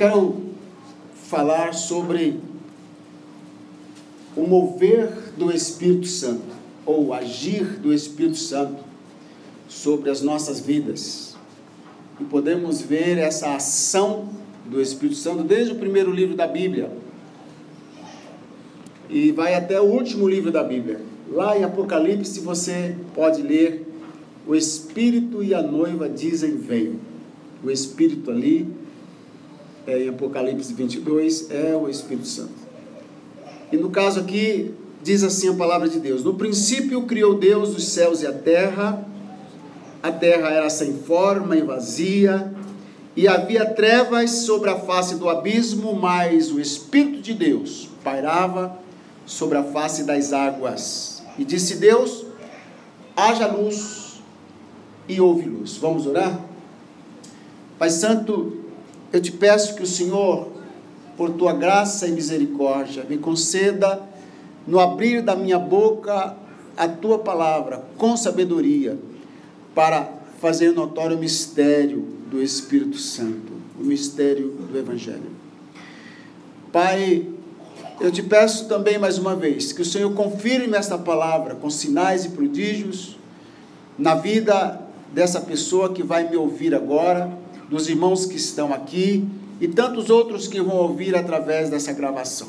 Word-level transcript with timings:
quero 0.00 0.34
falar 1.28 1.74
sobre 1.74 2.40
o 4.34 4.46
mover 4.46 5.12
do 5.36 5.52
Espírito 5.52 6.06
Santo, 6.06 6.56
ou 6.86 7.12
agir 7.12 7.78
do 7.78 7.92
Espírito 7.92 8.38
Santo 8.38 8.82
sobre 9.68 10.08
as 10.08 10.22
nossas 10.22 10.58
vidas. 10.58 11.36
E 12.18 12.24
podemos 12.24 12.80
ver 12.80 13.18
essa 13.18 13.54
ação 13.54 14.30
do 14.64 14.80
Espírito 14.80 15.16
Santo 15.16 15.42
desde 15.42 15.74
o 15.74 15.76
primeiro 15.76 16.10
livro 16.10 16.34
da 16.34 16.46
Bíblia. 16.46 16.90
E 19.10 19.32
vai 19.32 19.54
até 19.54 19.78
o 19.82 19.84
último 19.84 20.26
livro 20.26 20.50
da 20.50 20.64
Bíblia. 20.64 21.02
Lá 21.30 21.58
em 21.58 21.62
Apocalipse 21.62 22.40
você 22.40 22.96
pode 23.14 23.42
ler: 23.42 23.86
O 24.46 24.54
Espírito 24.54 25.44
e 25.44 25.52
a 25.52 25.60
noiva 25.60 26.08
dizem: 26.08 26.56
Vem. 26.56 26.98
O 27.62 27.70
Espírito 27.70 28.30
ali, 28.30 28.79
é, 29.86 30.04
em 30.04 30.08
Apocalipse 30.08 30.72
22, 30.72 31.50
é 31.50 31.74
o 31.74 31.88
Espírito 31.88 32.26
Santo. 32.26 32.52
E 33.72 33.76
no 33.76 33.90
caso 33.90 34.20
aqui, 34.20 34.74
diz 35.02 35.22
assim 35.22 35.48
a 35.48 35.54
palavra 35.54 35.88
de 35.88 36.00
Deus: 36.00 36.24
No 36.24 36.34
princípio 36.34 37.02
criou 37.02 37.38
Deus 37.38 37.76
os 37.76 37.88
céus 37.88 38.22
e 38.22 38.26
a 38.26 38.32
terra, 38.32 39.06
a 40.02 40.10
terra 40.10 40.50
era 40.50 40.70
sem 40.70 40.94
forma 40.94 41.56
e 41.56 41.62
vazia, 41.62 42.52
e 43.16 43.28
havia 43.28 43.66
trevas 43.66 44.30
sobre 44.30 44.70
a 44.70 44.78
face 44.78 45.16
do 45.16 45.28
abismo, 45.28 45.94
mas 45.94 46.50
o 46.50 46.60
Espírito 46.60 47.20
de 47.20 47.34
Deus 47.34 47.88
pairava 48.02 48.78
sobre 49.26 49.58
a 49.58 49.64
face 49.64 50.04
das 50.04 50.32
águas. 50.32 51.22
E 51.38 51.44
disse 51.44 51.76
Deus: 51.76 52.26
haja 53.16 53.46
luz 53.46 54.20
e 55.08 55.20
houve 55.20 55.48
luz. 55.48 55.76
Vamos 55.76 56.06
orar? 56.06 56.40
Pai 57.78 57.90
Santo, 57.90 58.59
eu 59.12 59.20
te 59.20 59.32
peço 59.32 59.74
que 59.74 59.82
o 59.82 59.86
Senhor, 59.86 60.48
por 61.16 61.30
tua 61.30 61.52
graça 61.52 62.06
e 62.06 62.12
misericórdia, 62.12 63.04
me 63.08 63.18
conceda 63.18 64.00
no 64.66 64.78
abrir 64.78 65.22
da 65.22 65.34
minha 65.34 65.58
boca 65.58 66.36
a 66.76 66.88
tua 66.88 67.18
palavra 67.18 67.84
com 67.96 68.16
sabedoria, 68.16 68.98
para 69.74 70.08
fazer 70.40 70.72
notório 70.72 71.16
o 71.16 71.20
mistério 71.20 72.06
do 72.30 72.42
Espírito 72.42 72.98
Santo, 72.98 73.52
o 73.78 73.84
mistério 73.84 74.48
do 74.48 74.78
Evangelho. 74.78 75.30
Pai, 76.72 77.26
eu 78.00 78.10
te 78.10 78.22
peço 78.22 78.66
também 78.66 78.98
mais 78.98 79.18
uma 79.18 79.36
vez 79.36 79.72
que 79.72 79.82
o 79.82 79.84
Senhor 79.84 80.12
confirme 80.14 80.76
esta 80.76 80.96
palavra 80.96 81.54
com 81.54 81.68
sinais 81.68 82.24
e 82.24 82.30
prodígios 82.30 83.18
na 83.98 84.14
vida 84.14 84.80
dessa 85.12 85.40
pessoa 85.40 85.92
que 85.92 86.02
vai 86.02 86.28
me 86.28 86.36
ouvir 86.36 86.74
agora, 86.74 87.30
dos 87.70 87.88
irmãos 87.88 88.26
que 88.26 88.36
estão 88.36 88.74
aqui 88.74 89.24
e 89.60 89.68
tantos 89.68 90.10
outros 90.10 90.48
que 90.48 90.60
vão 90.60 90.76
ouvir 90.76 91.14
através 91.14 91.70
dessa 91.70 91.92
gravação. 91.92 92.48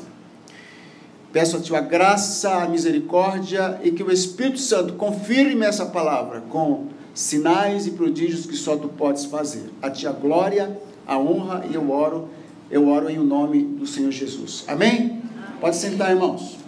Peço 1.32 1.56
a 1.56 1.60
tua 1.60 1.80
graça, 1.80 2.62
a 2.62 2.68
misericórdia 2.68 3.80
e 3.84 3.92
que 3.92 4.02
o 4.02 4.10
Espírito 4.10 4.58
Santo 4.58 4.94
confirme 4.94 5.64
essa 5.64 5.86
palavra 5.86 6.42
com 6.50 6.88
sinais 7.14 7.86
e 7.86 7.92
prodígios 7.92 8.44
que 8.44 8.56
só 8.56 8.76
tu 8.76 8.88
podes 8.88 9.24
fazer. 9.24 9.70
A 9.80 9.88
ti 9.88 10.06
a 10.06 10.12
glória, 10.12 10.78
a 11.06 11.16
honra 11.16 11.64
e 11.70 11.74
eu 11.74 11.90
oro, 11.90 12.28
eu 12.70 12.88
oro 12.88 13.08
em 13.08 13.18
o 13.18 13.24
nome 13.24 13.62
do 13.62 13.86
Senhor 13.86 14.10
Jesus. 14.10 14.64
Amém? 14.66 15.22
Pode 15.60 15.76
sentar, 15.76 16.10
irmãos. 16.10 16.58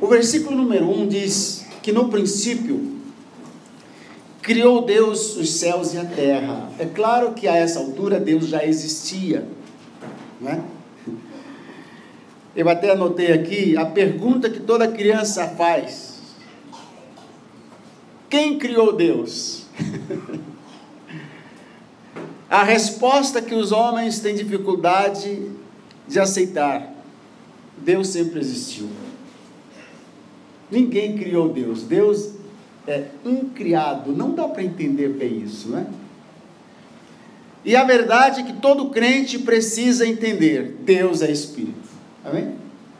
O 0.00 0.06
versículo 0.06 0.56
número 0.56 0.86
1 0.86 1.02
um 1.02 1.08
diz 1.08 1.66
que 1.82 1.92
no 1.92 2.08
princípio 2.08 2.91
criou 4.42 4.84
Deus 4.84 5.36
os 5.36 5.50
céus 5.52 5.94
e 5.94 5.98
a 5.98 6.04
terra. 6.04 6.68
É 6.78 6.84
claro 6.84 7.32
que 7.32 7.46
a 7.46 7.56
essa 7.56 7.78
altura 7.78 8.18
Deus 8.18 8.48
já 8.48 8.64
existia, 8.64 9.46
né? 10.40 10.62
Eu 12.54 12.68
até 12.68 12.90
anotei 12.90 13.32
aqui 13.32 13.76
a 13.78 13.86
pergunta 13.86 14.50
que 14.50 14.60
toda 14.60 14.88
criança 14.88 15.46
faz: 15.46 16.20
Quem 18.28 18.58
criou 18.58 18.92
Deus? 18.92 19.66
A 22.50 22.62
resposta 22.64 23.40
que 23.40 23.54
os 23.54 23.72
homens 23.72 24.20
têm 24.20 24.34
dificuldade 24.34 25.50
de 26.06 26.20
aceitar: 26.20 26.92
Deus 27.78 28.08
sempre 28.08 28.40
existiu. 28.40 28.90
Ninguém 30.70 31.16
criou 31.16 31.48
Deus. 31.48 31.82
Deus 31.82 32.41
é 32.86 33.06
incriado. 33.24 34.12
Não 34.12 34.32
dá 34.32 34.48
para 34.48 34.62
entender 34.62 35.08
bem 35.08 35.42
isso, 35.42 35.68
né? 35.68 35.86
E 37.64 37.76
a 37.76 37.84
verdade 37.84 38.40
é 38.40 38.44
que 38.44 38.54
todo 38.54 38.90
crente 38.90 39.38
precisa 39.38 40.06
entender: 40.06 40.76
Deus 40.80 41.22
é 41.22 41.30
Espírito. 41.30 41.88
Amém? 42.24 42.54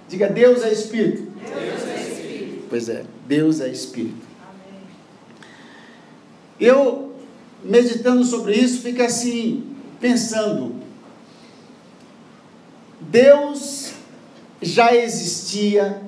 Diga: 0.08 0.28
Deus 0.28 0.62
é 0.62 0.72
Espírito. 0.72 1.22
Deus 1.22 1.88
é 1.88 2.08
Espírito. 2.08 2.64
Pois 2.68 2.88
é, 2.88 3.04
Deus 3.26 3.60
é 3.60 3.68
Espírito. 3.68 4.26
Amém. 4.40 4.86
Eu 6.60 7.12
meditando 7.64 8.24
sobre 8.24 8.54
isso, 8.54 8.80
fica 8.82 9.06
assim, 9.06 9.64
pensando: 10.00 10.76
Deus 13.00 13.92
já 14.60 14.94
existia 14.94 16.00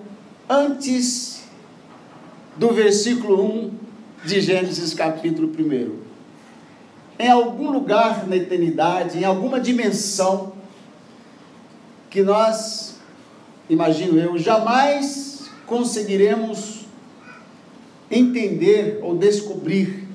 antes 0.49 1.44
do 2.57 2.73
versículo 2.73 3.45
1 3.45 3.71
de 4.25 4.41
Gênesis 4.41 4.95
capítulo 4.95 5.49
1. 5.49 6.05
Em 7.19 7.31
algum 7.31 7.71
lugar 7.71 8.27
na 8.27 8.37
eternidade, 8.37 9.19
em 9.19 9.25
alguma 9.25 9.61
dimensão, 9.61 10.53
que 12.11 12.23
nós, 12.23 12.97
imagino 13.69 14.19
eu, 14.19 14.39
jamais 14.39 15.51
conseguiremos 15.67 16.87
entender 18.11 19.01
ou 19.03 19.17
descobrir 19.17 20.07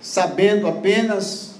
sabendo 0.00 0.66
apenas 0.68 1.56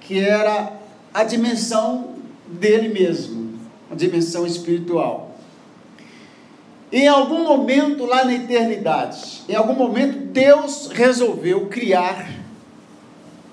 que 0.00 0.18
era 0.18 0.72
a 1.14 1.24
dimensão 1.24 2.16
dele 2.46 2.88
mesmo, 2.88 3.58
a 3.90 3.94
dimensão 3.94 4.46
espiritual. 4.46 5.25
Em 6.92 7.08
algum 7.08 7.44
momento 7.44 8.04
lá 8.04 8.24
na 8.24 8.34
eternidade, 8.34 9.42
em 9.48 9.54
algum 9.54 9.74
momento 9.74 10.18
Deus 10.18 10.88
resolveu 10.92 11.66
criar 11.66 12.30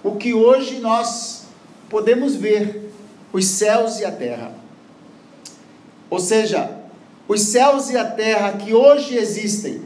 o 0.04 0.16
que 0.16 0.34
hoje 0.34 0.80
nós 0.80 1.46
podemos 1.90 2.36
ver, 2.36 2.92
os 3.32 3.46
céus 3.46 4.00
e 4.00 4.06
a 4.06 4.12
terra. 4.12 4.54
Ou 6.10 6.20
seja, 6.20 6.80
os 7.28 7.42
céus 7.42 7.90
e 7.90 7.98
a 7.98 8.06
terra 8.06 8.54
que 8.54 8.74
hoje 8.74 9.16
existem, 9.16 9.82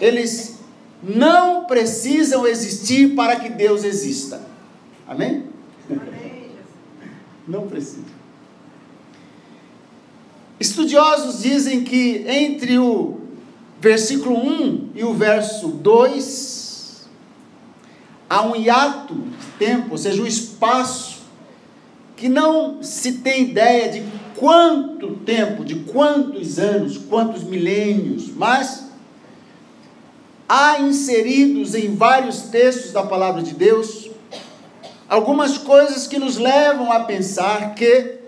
eles 0.00 0.58
não 1.02 1.66
precisam 1.66 2.46
existir 2.46 3.14
para 3.14 3.36
que 3.36 3.48
Deus 3.48 3.84
exista. 3.84 4.40
Amém? 5.06 5.44
Amém. 5.88 6.50
Não 7.46 7.68
precisa. 7.68 8.19
Estudiosos 10.60 11.40
dizem 11.42 11.82
que 11.82 12.22
entre 12.28 12.78
o 12.78 13.18
versículo 13.80 14.36
1 14.36 14.90
e 14.94 15.02
o 15.02 15.14
verso 15.14 15.68
2 15.68 17.08
há 18.28 18.42
um 18.42 18.54
hiato 18.54 19.14
de 19.14 19.46
tempo, 19.58 19.92
ou 19.92 19.98
seja, 19.98 20.20
um 20.20 20.26
espaço 20.26 21.20
que 22.14 22.28
não 22.28 22.82
se 22.82 23.12
tem 23.14 23.44
ideia 23.44 23.90
de 23.90 24.04
quanto 24.36 25.16
tempo, 25.16 25.64
de 25.64 25.76
quantos 25.76 26.58
anos, 26.58 26.98
quantos 26.98 27.42
milênios, 27.42 28.28
mas 28.28 28.90
há 30.46 30.78
inseridos 30.78 31.74
em 31.74 31.96
vários 31.96 32.42
textos 32.42 32.92
da 32.92 33.02
palavra 33.02 33.42
de 33.42 33.54
Deus 33.54 34.10
algumas 35.08 35.56
coisas 35.56 36.06
que 36.06 36.18
nos 36.18 36.36
levam 36.36 36.92
a 36.92 37.00
pensar 37.00 37.74
que 37.74 38.19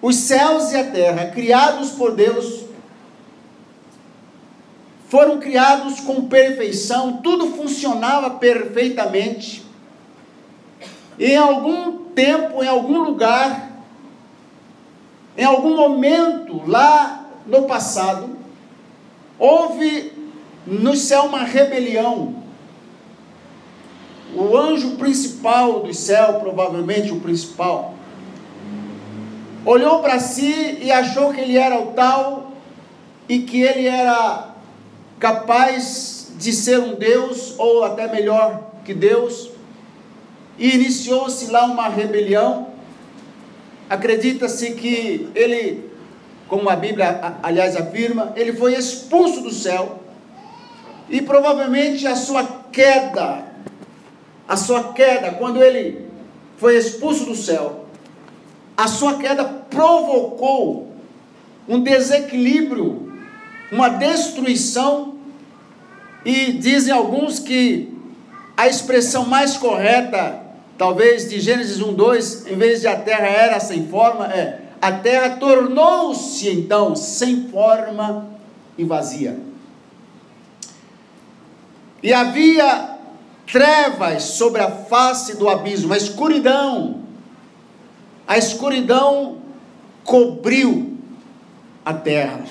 os 0.00 0.16
céus 0.16 0.72
e 0.72 0.76
a 0.76 0.90
terra, 0.90 1.26
criados 1.26 1.90
por 1.90 2.14
Deus, 2.14 2.64
foram 5.08 5.38
criados 5.38 6.00
com 6.00 6.28
perfeição, 6.28 7.18
tudo 7.22 7.48
funcionava 7.56 8.30
perfeitamente. 8.30 9.64
E 11.18 11.32
em 11.32 11.36
algum 11.36 12.04
tempo, 12.10 12.62
em 12.62 12.68
algum 12.68 13.02
lugar, 13.02 13.72
em 15.36 15.44
algum 15.44 15.74
momento 15.74 16.62
lá 16.66 17.26
no 17.46 17.62
passado, 17.62 18.36
houve 19.38 20.12
no 20.66 20.94
céu 20.94 21.24
uma 21.24 21.42
rebelião. 21.42 22.36
O 24.34 24.56
anjo 24.56 24.96
principal 24.96 25.80
do 25.80 25.94
céu, 25.94 26.34
provavelmente 26.34 27.10
o 27.10 27.20
principal, 27.20 27.94
olhou 29.64 30.00
para 30.00 30.18
si 30.18 30.78
e 30.80 30.90
achou 30.90 31.32
que 31.32 31.40
ele 31.40 31.56
era 31.56 31.78
o 31.80 31.92
tal 31.92 32.52
e 33.28 33.40
que 33.40 33.62
ele 33.62 33.86
era 33.86 34.54
capaz 35.18 36.32
de 36.38 36.52
ser 36.52 36.78
um 36.78 36.94
Deus, 36.94 37.54
ou 37.58 37.84
até 37.84 38.06
melhor, 38.10 38.70
que 38.84 38.94
Deus 38.94 39.50
e 40.58 40.74
iniciou-se 40.74 41.50
lá 41.50 41.64
uma 41.64 41.88
rebelião. 41.88 42.68
Acredita-se 43.88 44.72
que 44.72 45.30
ele, 45.34 45.90
como 46.48 46.68
a 46.68 46.76
Bíblia 46.76 47.36
aliás 47.42 47.76
afirma, 47.76 48.32
ele 48.36 48.52
foi 48.52 48.74
expulso 48.74 49.40
do 49.40 49.52
céu 49.52 50.00
e 51.08 51.22
provavelmente 51.22 52.06
a 52.06 52.16
sua 52.16 52.44
queda, 52.70 53.46
a 54.46 54.56
sua 54.56 54.92
queda, 54.92 55.30
quando 55.32 55.62
ele 55.62 56.06
foi 56.58 56.76
expulso 56.76 57.24
do 57.24 57.34
céu, 57.34 57.86
a 58.78 58.86
sua 58.86 59.18
queda 59.18 59.44
provocou 59.44 60.92
um 61.68 61.82
desequilíbrio, 61.82 63.12
uma 63.72 63.88
destruição, 63.88 65.16
e 66.24 66.52
dizem 66.52 66.94
alguns 66.94 67.40
que 67.40 67.92
a 68.56 68.68
expressão 68.68 69.26
mais 69.26 69.56
correta, 69.56 70.40
talvez 70.78 71.28
de 71.28 71.40
Gênesis 71.40 71.80
1, 71.80 71.92
2, 71.92 72.46
em 72.46 72.56
vez 72.56 72.80
de 72.80 72.86
a 72.86 72.94
terra 72.94 73.26
era 73.26 73.58
sem 73.58 73.88
forma, 73.88 74.26
é 74.26 74.60
a 74.80 74.92
terra 74.92 75.30
tornou-se 75.30 76.48
então 76.48 76.94
sem 76.94 77.48
forma 77.48 78.28
e 78.76 78.84
vazia. 78.84 79.40
E 82.00 82.12
havia 82.12 82.96
trevas 83.50 84.22
sobre 84.22 84.62
a 84.62 84.70
face 84.70 85.36
do 85.36 85.48
abismo, 85.48 85.92
a 85.92 85.96
escuridão. 85.96 87.07
A 88.28 88.36
escuridão 88.36 89.38
cobriu 90.04 90.98
a 91.82 91.94
terra. 91.94 92.44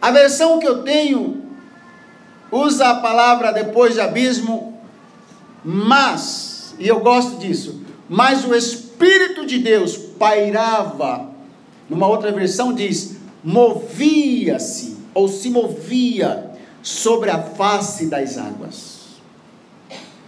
A 0.00 0.10
versão 0.12 0.60
que 0.60 0.68
eu 0.68 0.84
tenho 0.84 1.42
usa 2.52 2.90
a 2.90 3.00
palavra 3.00 3.52
depois 3.52 3.94
de 3.94 4.00
abismo, 4.00 4.78
mas, 5.64 6.76
e 6.78 6.86
eu 6.86 7.00
gosto 7.00 7.36
disso, 7.36 7.82
mas 8.08 8.44
o 8.44 8.54
Espírito 8.54 9.44
de 9.44 9.58
Deus 9.58 9.96
pairava, 9.96 11.28
numa 11.90 12.06
outra 12.06 12.30
versão 12.30 12.72
diz, 12.72 13.16
movia-se, 13.42 14.96
ou 15.12 15.26
se 15.26 15.50
movia 15.50 16.52
sobre 16.82 17.30
a 17.30 17.42
face 17.42 18.06
das 18.06 18.38
águas. 18.38 18.94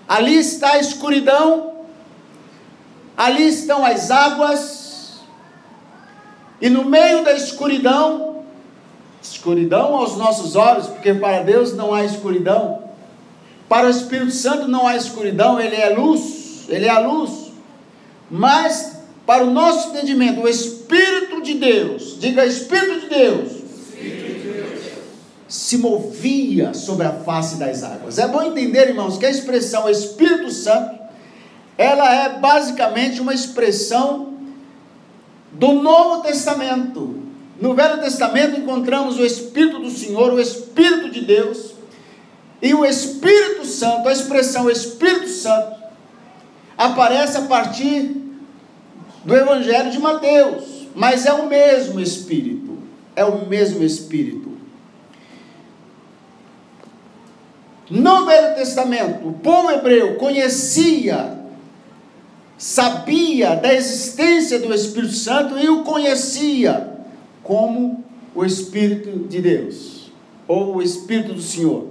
Ali 0.08 0.36
está 0.36 0.72
a 0.72 0.78
escuridão, 0.78 1.75
ali 3.16 3.48
estão 3.48 3.84
as 3.84 4.10
águas, 4.10 5.20
e 6.60 6.68
no 6.68 6.84
meio 6.84 7.24
da 7.24 7.32
escuridão, 7.32 8.42
escuridão 9.22 9.94
aos 9.96 10.16
nossos 10.16 10.56
olhos, 10.56 10.86
porque 10.86 11.14
para 11.14 11.42
Deus 11.42 11.74
não 11.74 11.94
há 11.94 12.04
escuridão, 12.04 12.84
para 13.68 13.86
o 13.86 13.90
Espírito 13.90 14.32
Santo 14.32 14.68
não 14.68 14.86
há 14.86 14.96
escuridão, 14.96 15.58
ele 15.60 15.76
é 15.76 15.90
luz, 15.90 16.66
ele 16.68 16.86
é 16.86 16.90
a 16.90 16.98
luz, 16.98 17.52
mas 18.30 18.96
para 19.26 19.44
o 19.44 19.50
nosso 19.50 19.88
entendimento, 19.88 20.40
o 20.40 20.48
Espírito 20.48 21.42
de 21.42 21.54
Deus, 21.54 22.16
diga 22.20 22.46
Espírito 22.46 23.00
de 23.00 23.08
Deus, 23.08 23.52
se 25.48 25.78
movia 25.78 26.74
sobre 26.74 27.06
a 27.06 27.12
face 27.12 27.56
das 27.56 27.82
águas. 27.82 28.18
É 28.18 28.26
bom 28.26 28.42
entender, 28.42 28.88
irmãos, 28.88 29.16
que 29.16 29.26
a 29.26 29.30
expressão 29.30 29.88
Espírito 29.88 30.50
Santo, 30.50 31.05
ela 31.78 32.14
é 32.14 32.38
basicamente 32.38 33.20
uma 33.20 33.34
expressão 33.34 34.34
do 35.52 35.72
Novo 35.72 36.22
Testamento. 36.22 37.22
No 37.60 37.74
Velho 37.74 38.00
Testamento 38.00 38.60
encontramos 38.60 39.18
o 39.18 39.24
Espírito 39.24 39.78
do 39.78 39.90
Senhor, 39.90 40.32
o 40.32 40.40
Espírito 40.40 41.10
de 41.10 41.22
Deus, 41.22 41.74
e 42.60 42.74
o 42.74 42.84
Espírito 42.84 43.64
Santo, 43.64 44.08
a 44.08 44.12
expressão 44.12 44.70
Espírito 44.70 45.28
Santo, 45.28 45.76
aparece 46.76 47.38
a 47.38 47.42
partir 47.42 48.22
do 49.24 49.34
Evangelho 49.34 49.90
de 49.90 49.98
Mateus, 49.98 50.86
mas 50.94 51.26
é 51.26 51.32
o 51.32 51.46
mesmo 51.46 52.00
Espírito, 52.00 52.78
é 53.14 53.24
o 53.24 53.46
mesmo 53.46 53.82
Espírito. 53.82 54.56
No 57.88 58.26
Velho 58.26 58.54
Testamento, 58.54 59.28
o 59.28 59.32
povo 59.34 59.70
hebreu 59.70 60.16
conhecia, 60.16 61.35
sabia 62.58 63.54
da 63.56 63.72
existência 63.72 64.58
do 64.58 64.72
Espírito 64.72 65.12
Santo 65.12 65.58
e 65.58 65.68
o 65.68 65.82
conhecia 65.82 66.96
como 67.42 68.04
o 68.34 68.44
Espírito 68.44 69.28
de 69.28 69.40
Deus, 69.40 70.10
ou 70.48 70.76
o 70.76 70.82
Espírito 70.82 71.34
do 71.34 71.42
Senhor. 71.42 71.88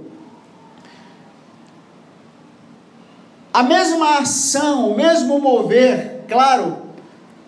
A 3.53 3.63
mesma 3.63 4.19
ação, 4.19 4.91
o 4.91 4.97
mesmo 4.97 5.39
mover, 5.39 6.25
claro, 6.27 6.77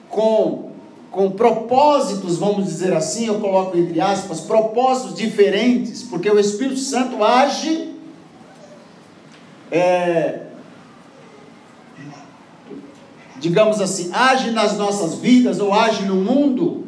com, 0.10 0.72
com 1.12 1.32
propósitos, 1.32 2.38
vamos 2.38 2.66
dizer 2.66 2.94
assim, 2.94 3.28
eu 3.28 3.42
coloco 3.42 3.78
entre 3.78 4.00
aspas, 4.00 4.40
propósitos 4.40 5.16
diferentes, 5.16 6.04
porque 6.04 6.30
o 6.30 6.40
Espírito 6.40 6.80
Santo 6.80 7.22
age 7.24 7.94
é, 9.70 10.47
digamos 13.40 13.82
assim, 13.82 14.10
age 14.14 14.52
nas 14.52 14.78
nossas 14.78 15.16
vidas 15.16 15.60
ou 15.60 15.74
age 15.74 16.04
no 16.04 16.16
mundo 16.16 16.88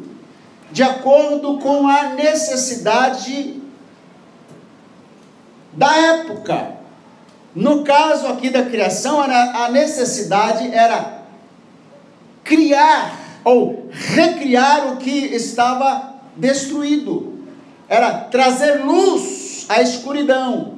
de 0.72 0.82
acordo 0.82 1.58
com 1.58 1.86
a 1.88 2.10
necessidade 2.14 3.60
da 5.72 5.96
época. 5.96 6.76
No 7.54 7.82
caso 7.82 8.28
aqui 8.28 8.50
da 8.50 8.64
criação, 8.64 9.20
a 9.20 9.68
necessidade 9.70 10.72
era 10.72 11.24
criar 12.44 13.18
ou 13.44 13.88
recriar 13.90 14.92
o 14.92 14.96
que 14.98 15.10
estava 15.10 16.14
destruído, 16.36 17.44
era 17.88 18.12
trazer 18.12 18.84
luz 18.84 19.66
à 19.68 19.82
escuridão. 19.82 20.74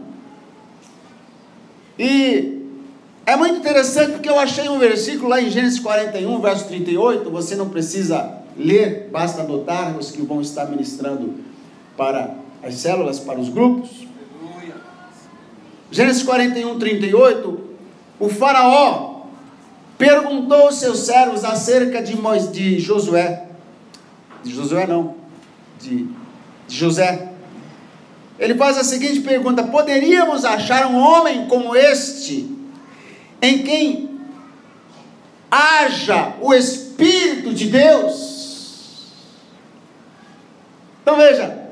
E 1.99 2.52
é 3.25 3.37
muito 3.37 3.57
interessante 3.57 4.13
porque 4.13 4.29
eu 4.29 4.39
achei 4.39 4.69
um 4.69 4.79
versículo 4.79 5.29
lá 5.29 5.41
em 5.41 5.51
Gênesis 5.51 5.79
41, 5.79 6.41
verso 6.41 6.67
38. 6.67 7.31
Você 7.31 7.55
não 7.55 7.69
precisa 7.69 8.39
ler, 8.57 9.09
basta 9.13 9.43
anotar 9.43 9.97
os 9.97 10.11
que 10.11 10.23
vão 10.23 10.41
estar 10.41 10.67
ministrando 10.67 11.35
para 11.97 12.35
as 12.63 12.75
células, 12.75 13.19
para 13.19 13.39
os 13.39 13.49
grupos. 13.49 13.91
Gênesis 15.91 16.23
41, 16.23 16.79
38. 16.79 17.61
O 18.19 18.29
Faraó 18.29 19.27
perguntou 19.99 20.63
aos 20.63 20.77
seus 20.77 21.01
servos 21.01 21.45
acerca 21.45 22.03
de, 22.03 22.17
Moisés, 22.17 22.51
de 22.51 22.81
Josué. 22.81 23.47
De 24.43 24.53
Josué 24.53 24.87
não, 24.87 25.15
de, 25.81 26.09
de 26.67 26.77
José. 26.77 27.29
Ele 28.39 28.57
faz 28.57 28.79
a 28.79 28.85
seguinte 28.85 29.21
pergunta: 29.21 29.63
Poderíamos 29.63 30.45
achar 30.45 30.87
um 30.87 30.97
homem 30.97 31.47
como 31.47 31.77
este, 31.77 32.49
em 33.43 33.65
quem 33.65 34.21
haja 35.51 36.35
o 36.41 36.55
Espírito 36.55 37.53
de 37.53 37.67
Deus? 37.67 39.13
Então 41.03 41.17
veja, 41.17 41.69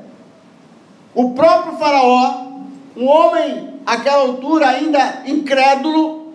o 1.15 1.33
próprio 1.33 1.77
Faraó, 1.77 2.51
um 2.95 3.07
homem 3.07 3.79
àquela 3.85 4.23
altura 4.23 4.67
ainda 4.67 5.23
incrédulo, 5.25 6.33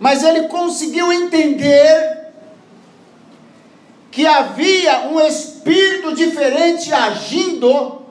mas 0.00 0.22
ele 0.22 0.48
conseguiu 0.48 1.12
entender 1.12 2.18
que 4.10 4.26
havia 4.26 5.08
um 5.08 5.20
espírito 5.20 6.14
diferente 6.14 6.92
agindo 6.92 8.02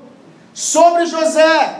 sobre 0.53 1.05
José. 1.05 1.76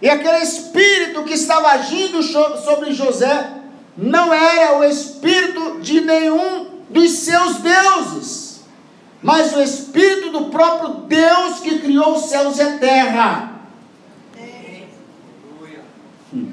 E 0.00 0.10
aquele 0.10 0.38
espírito 0.38 1.24
que 1.24 1.34
estava 1.34 1.68
agindo 1.68 2.22
sobre 2.22 2.92
José 2.92 3.50
não 3.96 4.32
era 4.32 4.78
o 4.78 4.84
espírito 4.84 5.80
de 5.80 6.02
nenhum 6.02 6.66
dos 6.90 7.10
seus 7.12 7.56
deuses, 7.56 8.60
mas 9.22 9.54
o 9.54 9.62
espírito 9.62 10.30
do 10.30 10.44
próprio 10.46 10.88
Deus 11.06 11.60
que 11.60 11.78
criou 11.78 12.14
os 12.14 12.26
céus 12.26 12.58
e 12.58 12.62
a 12.62 12.78
terra. 12.78 13.52
Hum. 16.32 16.52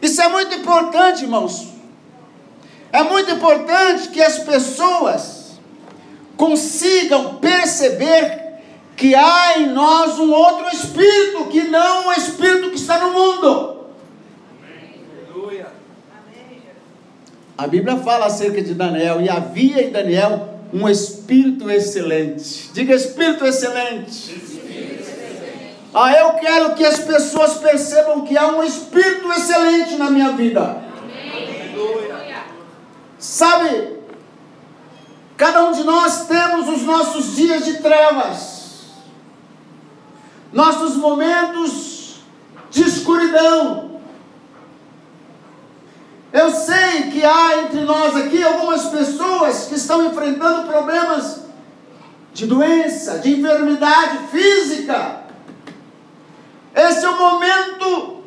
Isso 0.00 0.20
é 0.20 0.28
muito 0.28 0.54
importante, 0.56 1.22
irmãos. 1.22 1.68
É 2.92 3.02
muito 3.04 3.30
importante 3.30 4.08
que 4.08 4.20
as 4.20 4.40
pessoas 4.40 5.52
consigam 6.36 7.36
perceber 7.36 8.41
que 9.02 9.16
há 9.16 9.58
em 9.58 9.66
nós 9.66 10.16
um 10.20 10.30
outro 10.30 10.68
espírito, 10.68 11.46
que 11.46 11.64
não 11.64 12.06
o 12.06 12.12
espírito 12.12 12.70
que 12.70 12.76
está 12.76 12.98
no 12.98 13.10
mundo. 13.12 13.86
A 17.58 17.66
Bíblia 17.66 17.96
fala 17.96 18.26
acerca 18.26 18.62
de 18.62 18.74
Daniel, 18.74 19.20
e 19.20 19.28
havia 19.28 19.82
em 19.82 19.90
Daniel 19.90 20.56
um 20.72 20.88
espírito 20.88 21.68
excelente. 21.68 22.70
Diga 22.72 22.94
espírito 22.94 23.44
excelente. 23.44 24.36
Espírito 24.36 25.02
excelente. 25.02 25.76
Ah, 25.92 26.12
eu 26.12 26.34
quero 26.34 26.74
que 26.76 26.84
as 26.84 27.00
pessoas 27.00 27.54
percebam 27.54 28.20
que 28.20 28.38
há 28.38 28.46
um 28.46 28.62
espírito 28.62 29.32
excelente 29.32 29.96
na 29.96 30.10
minha 30.10 30.30
vida. 30.30 30.80
Sabe, 33.18 33.96
cada 35.36 35.64
um 35.64 35.72
de 35.72 35.82
nós 35.82 36.28
temos 36.28 36.68
os 36.68 36.82
nossos 36.82 37.34
dias 37.34 37.64
de 37.64 37.78
trevas, 37.78 38.61
nossos 40.52 40.96
momentos 40.96 42.16
de 42.70 42.82
escuridão. 42.82 44.00
Eu 46.32 46.50
sei 46.50 47.10
que 47.10 47.24
há 47.24 47.62
entre 47.62 47.80
nós 47.80 48.16
aqui 48.16 48.42
algumas 48.42 48.86
pessoas 48.86 49.66
que 49.66 49.74
estão 49.74 50.06
enfrentando 50.06 50.66
problemas 50.66 51.42
de 52.32 52.46
doença, 52.46 53.18
de 53.18 53.38
enfermidade 53.38 54.18
física. 54.30 55.20
Esse 56.74 57.04
é 57.04 57.08
o 57.08 57.18
momento 57.18 58.22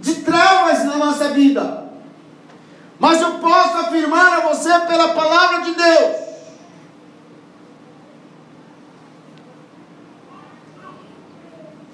de 0.00 0.14
trevas 0.16 0.84
na 0.84 0.96
nossa 0.96 1.28
vida. 1.28 1.88
Mas 2.98 3.20
eu 3.20 3.32
posso 3.32 3.76
afirmar 3.76 4.38
a 4.38 4.40
você 4.48 4.70
pela 4.80 5.08
palavra 5.08 5.60
de 5.62 5.74
Deus. 5.74 6.27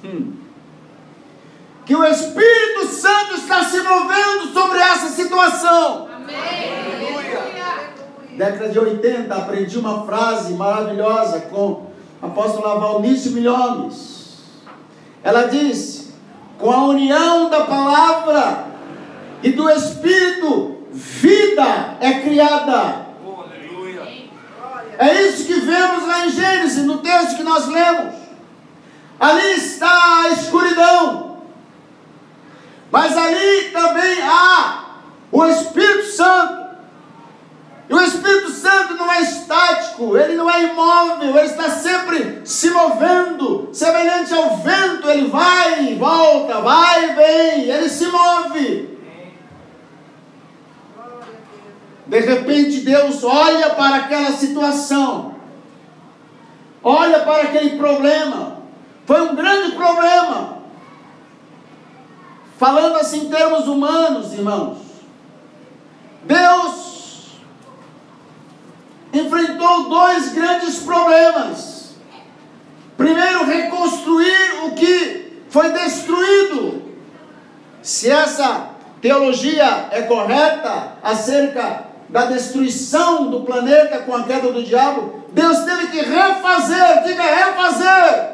Hum. 0.04 0.32
Que 1.86 1.94
o 1.94 2.04
Espírito 2.04 2.86
Santo 2.86 3.34
está 3.34 3.62
se 3.64 3.80
movendo 3.80 4.52
sobre 4.52 4.78
essa 4.78 5.08
situação. 5.08 6.08
Amém. 6.14 6.74
Década 8.36 8.68
de 8.68 8.78
80, 8.78 9.32
aprendi 9.32 9.78
uma 9.78 10.04
frase 10.04 10.54
maravilhosa 10.54 11.40
com 11.42 11.86
a 12.20 12.26
apóstola 12.26 12.80
Valnício 12.80 13.30
Milhomes. 13.32 14.38
Ela 15.22 15.44
disse: 15.44 16.12
com 16.58 16.70
a 16.70 16.84
união 16.86 17.48
da 17.48 17.64
palavra 17.64 18.66
e 19.42 19.50
do 19.50 19.70
Espírito, 19.70 20.78
vida 20.90 21.96
é 22.00 22.20
criada. 22.20 23.04
É 24.98 25.22
isso 25.22 25.46
que 25.46 25.54
vemos 25.54 26.06
lá 26.06 26.26
em 26.26 26.30
Gênesis, 26.30 26.84
no 26.84 26.98
texto 26.98 27.36
que 27.36 27.42
nós 27.42 27.68
lemos. 27.68 28.23
Ali 29.18 29.52
está 29.52 30.22
a 30.22 30.28
escuridão, 30.30 31.38
mas 32.90 33.16
ali 33.16 33.70
também 33.70 34.22
há 34.22 34.84
o 35.30 35.44
Espírito 35.46 36.06
Santo. 36.06 36.64
E 37.88 37.94
o 37.94 38.00
Espírito 38.00 38.50
Santo 38.50 38.94
não 38.94 39.12
é 39.12 39.20
estático, 39.20 40.16
ele 40.16 40.34
não 40.34 40.50
é 40.50 40.62
imóvel, 40.62 41.36
ele 41.36 41.46
está 41.46 41.68
sempre 41.68 42.40
se 42.44 42.70
movendo, 42.70 43.68
semelhante 43.72 44.32
ao 44.32 44.56
vento, 44.56 45.08
ele 45.10 45.28
vai 45.28 45.84
e 45.84 45.94
volta, 45.94 46.60
vai 46.60 47.10
e 47.10 47.14
vem, 47.14 47.70
ele 47.70 47.88
se 47.88 48.06
move. 48.06 48.98
De 52.06 52.20
repente 52.20 52.80
Deus 52.80 53.22
olha 53.22 53.70
para 53.70 53.96
aquela 53.96 54.32
situação, 54.32 55.34
olha 56.82 57.20
para 57.20 57.42
aquele 57.42 57.76
problema, 57.76 58.53
foi 59.06 59.20
um 59.22 59.34
grande 59.34 59.72
problema. 59.72 60.58
Falando 62.58 62.96
assim 62.96 63.26
em 63.26 63.30
termos 63.30 63.66
humanos, 63.66 64.32
irmãos, 64.32 64.78
Deus 66.22 67.32
enfrentou 69.12 69.88
dois 69.88 70.32
grandes 70.32 70.78
problemas. 70.78 71.94
Primeiro, 72.96 73.44
reconstruir 73.44 74.64
o 74.64 74.72
que 74.72 75.42
foi 75.48 75.70
destruído. 75.70 76.82
Se 77.82 78.10
essa 78.10 78.70
teologia 79.00 79.88
é 79.90 80.02
correta 80.02 80.92
acerca 81.02 81.84
da 82.08 82.26
destruição 82.26 83.30
do 83.30 83.40
planeta 83.40 83.98
com 83.98 84.14
a 84.14 84.22
queda 84.22 84.52
do 84.52 84.62
diabo, 84.62 85.24
Deus 85.32 85.58
teve 85.64 85.88
que 85.88 85.98
refazer, 85.98 87.02
diga 87.04 87.22
refazer. 87.22 88.33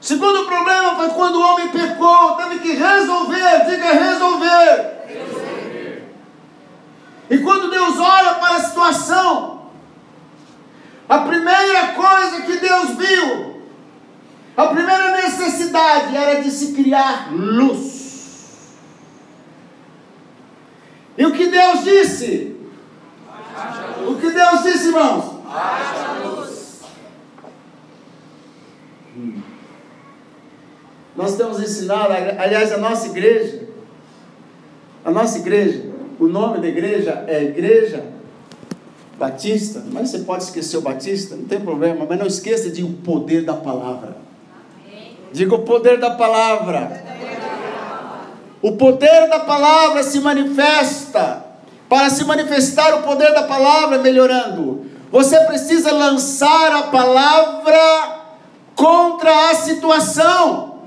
Segundo 0.00 0.44
problema 0.44 0.96
foi 0.96 1.08
quando 1.10 1.36
o 1.36 1.42
homem 1.42 1.68
pecou, 1.68 2.36
teve 2.36 2.58
que 2.58 2.72
resolver, 2.74 3.64
diga 3.66 3.92
resolver. 3.92 4.94
E 7.30 7.38
quando 7.38 7.70
Deus 7.70 7.98
olha 7.98 8.34
para 8.34 8.56
a 8.56 8.60
situação, 8.60 9.70
a 11.08 11.18
primeira 11.20 11.88
coisa 11.94 12.42
que 12.42 12.56
Deus 12.58 12.90
viu, 12.90 13.62
a 14.56 14.66
primeira 14.66 15.12
necessidade 15.22 16.16
era 16.16 16.42
de 16.42 16.50
se 16.50 16.74
criar 16.74 17.32
luz. 17.32 18.74
E 21.16 21.24
o 21.24 21.32
que 21.32 21.46
Deus 21.46 21.82
disse? 21.82 22.56
O 24.06 24.16
que 24.16 24.30
Deus 24.30 24.62
disse, 24.64 24.88
irmãos? 24.88 25.33
Luz. 26.24 26.80
Hum. 29.16 29.42
Nós 31.16 31.36
temos 31.36 31.60
ensinado, 31.60 32.12
aliás, 32.12 32.72
a 32.72 32.78
nossa 32.78 33.06
igreja, 33.06 33.62
a 35.04 35.10
nossa 35.10 35.38
igreja, 35.38 35.84
o 36.18 36.26
nome 36.26 36.58
da 36.58 36.66
igreja 36.66 37.24
é 37.28 37.44
Igreja 37.44 38.04
Batista, 39.16 39.84
mas 39.92 40.10
você 40.10 40.20
pode 40.20 40.44
esquecer 40.44 40.76
o 40.76 40.80
Batista, 40.80 41.36
não 41.36 41.44
tem 41.44 41.60
problema, 41.60 42.04
mas 42.08 42.18
não 42.18 42.26
esqueça 42.26 42.70
de 42.70 42.82
o 42.82 42.92
poder 42.92 43.44
da 43.44 43.54
palavra. 43.54 44.16
Diga 45.32 45.54
o 45.54 45.60
poder 45.60 45.98
da 45.98 46.12
palavra. 46.12 47.02
O 48.62 48.72
poder 48.72 49.28
da 49.28 49.40
palavra 49.40 50.02
se 50.02 50.20
manifesta. 50.20 51.44
Para 51.88 52.08
se 52.08 52.24
manifestar 52.24 52.94
o 52.94 53.02
poder 53.02 53.32
da 53.34 53.42
palavra 53.42 53.98
melhorando, 53.98 54.83
você 55.14 55.38
precisa 55.42 55.92
lançar 55.92 56.72
a 56.72 56.82
palavra 56.88 58.24
contra 58.74 59.50
a 59.50 59.54
situação. 59.54 60.80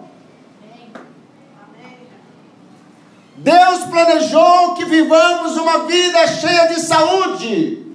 Deus 3.38 3.86
planejou 3.86 4.74
que 4.74 4.84
vivamos 4.84 5.56
uma 5.56 5.86
vida 5.86 6.28
cheia 6.28 6.68
de 6.68 6.82
saúde. 6.82 7.86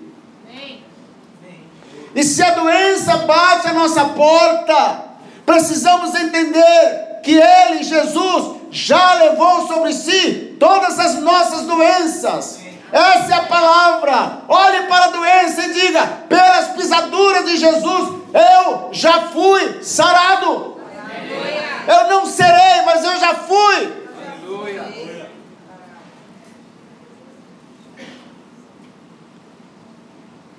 E 2.14 2.22
se 2.24 2.42
a 2.42 2.52
doença 2.52 3.14
bate 3.18 3.68
a 3.68 3.74
nossa 3.74 4.06
porta, 4.06 5.04
precisamos 5.44 6.14
entender 6.14 7.20
que 7.22 7.34
Ele, 7.34 7.82
Jesus, 7.82 8.56
já 8.70 9.16
levou 9.16 9.66
sobre 9.66 9.92
si 9.92 10.56
todas 10.58 10.98
as 10.98 11.16
nossas 11.16 11.66
doenças. 11.66 12.61
Essa 12.92 13.32
é 13.32 13.36
a 13.36 13.42
palavra. 13.44 14.42
Olhe 14.46 14.86
para 14.86 15.06
a 15.06 15.08
doença 15.08 15.64
e 15.64 15.72
diga: 15.72 16.06
pelas 16.28 16.68
pisaduras 16.76 17.46
de 17.46 17.56
Jesus, 17.56 18.22
eu 18.34 18.92
já 18.92 19.28
fui 19.28 19.82
sarado. 19.82 20.76
Eu 21.88 22.08
não 22.08 22.26
serei, 22.26 22.82
mas 22.84 23.02
eu 23.02 23.18
já 23.18 23.34
fui. 23.34 24.02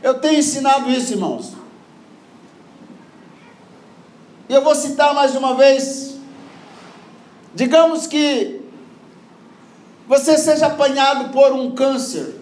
Eu 0.02 0.16
tenho 0.16 0.40
ensinado 0.40 0.90
isso, 0.90 1.13
irmãos. 1.13 1.54
E 4.50 4.54
eu 4.54 4.62
vou 4.62 4.75
citar 4.75 5.13
mais 5.13 5.36
uma 5.36 5.56
vez. 5.56 6.16
Digamos 7.56 8.08
que 8.08 8.62
você 10.07 10.38
seja 10.38 10.67
apanhado 10.67 11.31
por 11.31 11.51
um 11.51 11.72
câncer. 11.72 12.36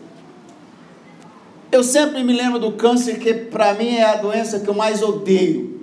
Eu 1.72 1.84
sempre 1.84 2.24
me 2.24 2.34
lembro 2.34 2.60
do 2.60 2.74
câncer, 2.74 3.20
que 3.20 3.34
para 3.34 3.74
mim 3.74 3.96
é 3.96 4.04
a 4.04 4.16
doença 4.16 4.60
que 4.60 4.68
eu 4.68 4.74
mais 4.74 5.02
odeio. 5.02 5.80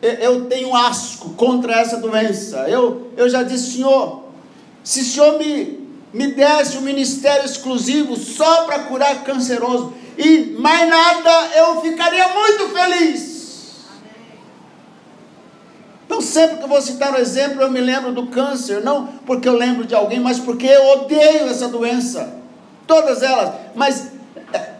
Eu 0.00 0.44
tenho 0.44 0.74
asco 0.76 1.30
contra 1.30 1.80
essa 1.80 1.96
doença. 1.96 2.68
Eu, 2.68 3.10
eu 3.16 3.28
já 3.28 3.42
disse, 3.42 3.72
Senhor, 3.72 4.24
se 4.84 5.00
o 5.00 5.04
Senhor 5.04 5.38
me 5.38 5.88
me 6.12 6.28
desse 6.28 6.78
um 6.78 6.82
ministério 6.82 7.44
exclusivo 7.44 8.16
só 8.16 8.64
para 8.64 8.80
curar 8.80 9.24
canceroso 9.24 9.94
e 10.16 10.56
mais 10.58 10.88
nada, 10.88 11.50
eu 11.56 11.80
ficaria 11.80 12.28
muito 12.28 12.68
feliz. 12.70 13.37
Então, 16.08 16.22
sempre 16.22 16.56
que 16.56 16.64
eu 16.64 16.68
vou 16.68 16.80
citar 16.80 17.12
um 17.12 17.18
exemplo, 17.18 17.60
eu 17.60 17.70
me 17.70 17.82
lembro 17.82 18.12
do 18.12 18.28
câncer, 18.28 18.80
não 18.82 19.08
porque 19.26 19.46
eu 19.46 19.52
lembro 19.52 19.84
de 19.84 19.94
alguém, 19.94 20.18
mas 20.18 20.38
porque 20.38 20.66
eu 20.66 20.86
odeio 20.92 21.50
essa 21.50 21.68
doença. 21.68 22.34
Todas 22.86 23.22
elas. 23.22 23.52
Mas, 23.74 24.10
é, 24.50 24.70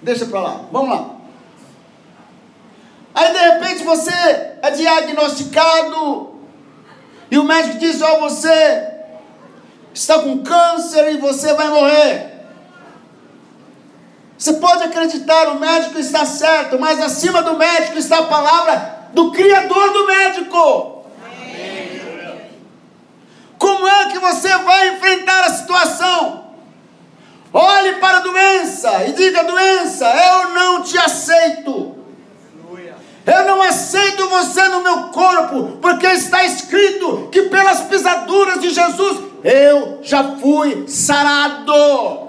deixa 0.00 0.26
para 0.26 0.40
lá, 0.40 0.60
vamos 0.70 0.90
lá. 0.90 1.10
Aí, 3.16 3.32
de 3.32 3.38
repente, 3.38 3.82
você 3.82 4.12
é 4.62 4.70
diagnosticado 4.70 6.34
e 7.28 7.36
o 7.36 7.42
médico 7.42 7.76
diz: 7.76 8.00
Ó, 8.00 8.14
oh, 8.14 8.20
você 8.20 8.92
está 9.92 10.20
com 10.20 10.38
câncer 10.44 11.14
e 11.14 11.16
você 11.16 11.52
vai 11.52 11.68
morrer. 11.68 12.32
Você 14.38 14.52
pode 14.52 14.84
acreditar, 14.84 15.48
o 15.48 15.58
médico 15.58 15.98
está 15.98 16.24
certo, 16.24 16.78
mas 16.78 17.00
acima 17.00 17.42
do 17.42 17.58
médico 17.58 17.98
está 17.98 18.20
a 18.20 18.26
palavra 18.26 18.93
do 19.14 19.30
Criador 19.30 19.92
do 19.92 20.06
médico. 20.06 21.04
Como 23.58 23.88
é 23.88 24.10
que 24.10 24.18
você 24.18 24.48
vai 24.58 24.88
enfrentar 24.88 25.44
a 25.44 25.54
situação? 25.54 26.44
Olhe 27.52 27.94
para 27.94 28.18
a 28.18 28.20
doença 28.20 29.06
e 29.06 29.12
diga: 29.12 29.44
doença, 29.44 30.06
eu 30.06 30.50
não 30.50 30.82
te 30.82 30.98
aceito. 30.98 31.94
Eu 33.26 33.44
não 33.46 33.62
aceito 33.62 34.28
você 34.28 34.68
no 34.68 34.82
meu 34.82 35.04
corpo, 35.04 35.78
porque 35.80 36.06
está 36.06 36.44
escrito 36.44 37.30
que 37.32 37.42
pelas 37.42 37.80
pisaduras 37.82 38.60
de 38.60 38.68
Jesus 38.68 39.18
eu 39.42 40.00
já 40.02 40.36
fui 40.36 40.86
sarado. 40.86 42.24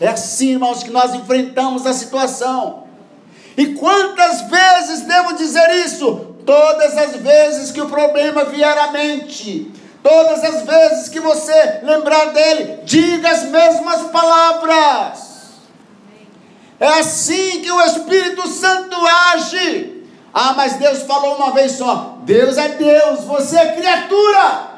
É 0.00 0.08
assim, 0.08 0.52
irmãos, 0.52 0.82
que 0.82 0.90
nós 0.90 1.12
enfrentamos 1.14 1.84
a 1.84 1.92
situação. 1.92 2.87
E 3.58 3.74
quantas 3.74 4.42
vezes 4.42 5.00
devo 5.00 5.34
dizer 5.34 5.68
isso? 5.84 6.36
Todas 6.46 6.96
as 6.96 7.16
vezes 7.16 7.72
que 7.72 7.80
o 7.80 7.88
problema 7.88 8.44
vier 8.44 8.78
à 8.78 8.92
mente, 8.92 9.72
todas 10.00 10.44
as 10.44 10.62
vezes 10.62 11.08
que 11.08 11.18
você 11.18 11.80
lembrar 11.82 12.26
dele, 12.26 12.78
diga 12.84 13.28
as 13.28 13.42
mesmas 13.42 14.02
palavras. 14.12 15.58
É 16.78 16.86
assim 17.00 17.60
que 17.60 17.72
o 17.72 17.82
Espírito 17.82 18.46
Santo 18.46 18.96
age. 19.32 20.04
Ah, 20.32 20.54
mas 20.56 20.74
Deus 20.74 21.02
falou 21.02 21.34
uma 21.34 21.50
vez 21.50 21.72
só. 21.72 22.18
Deus 22.22 22.56
é 22.56 22.68
Deus, 22.68 23.24
você 23.24 23.58
é 23.58 23.72
criatura. 23.72 24.68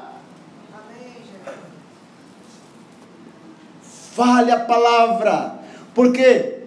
Fale 4.16 4.50
a 4.50 4.60
palavra, 4.60 5.60
porque 5.94 6.59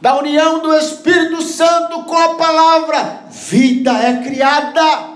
da 0.00 0.18
união 0.18 0.60
do 0.60 0.74
Espírito 0.74 1.42
Santo 1.42 2.04
com 2.04 2.16
a 2.16 2.34
palavra, 2.34 3.24
vida 3.30 3.92
é 3.92 4.22
criada. 4.22 5.10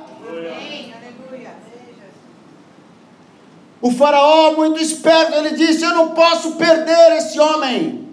O 3.81 3.91
faraó, 3.91 4.53
muito 4.53 4.81
esperto, 4.81 5.35
ele 5.35 5.51
disse: 5.51 5.85
Eu 5.85 5.95
não 5.95 6.09
posso 6.11 6.53
perder 6.53 7.17
esse 7.19 7.39
homem 7.39 8.05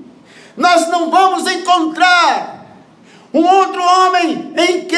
nós 0.56 0.88
não 0.90 1.10
vamos 1.10 1.50
encontrar 1.52 2.66
um 3.34 3.44
outro 3.44 3.82
homem 3.82 4.54
em 4.58 4.86
que 4.86 4.96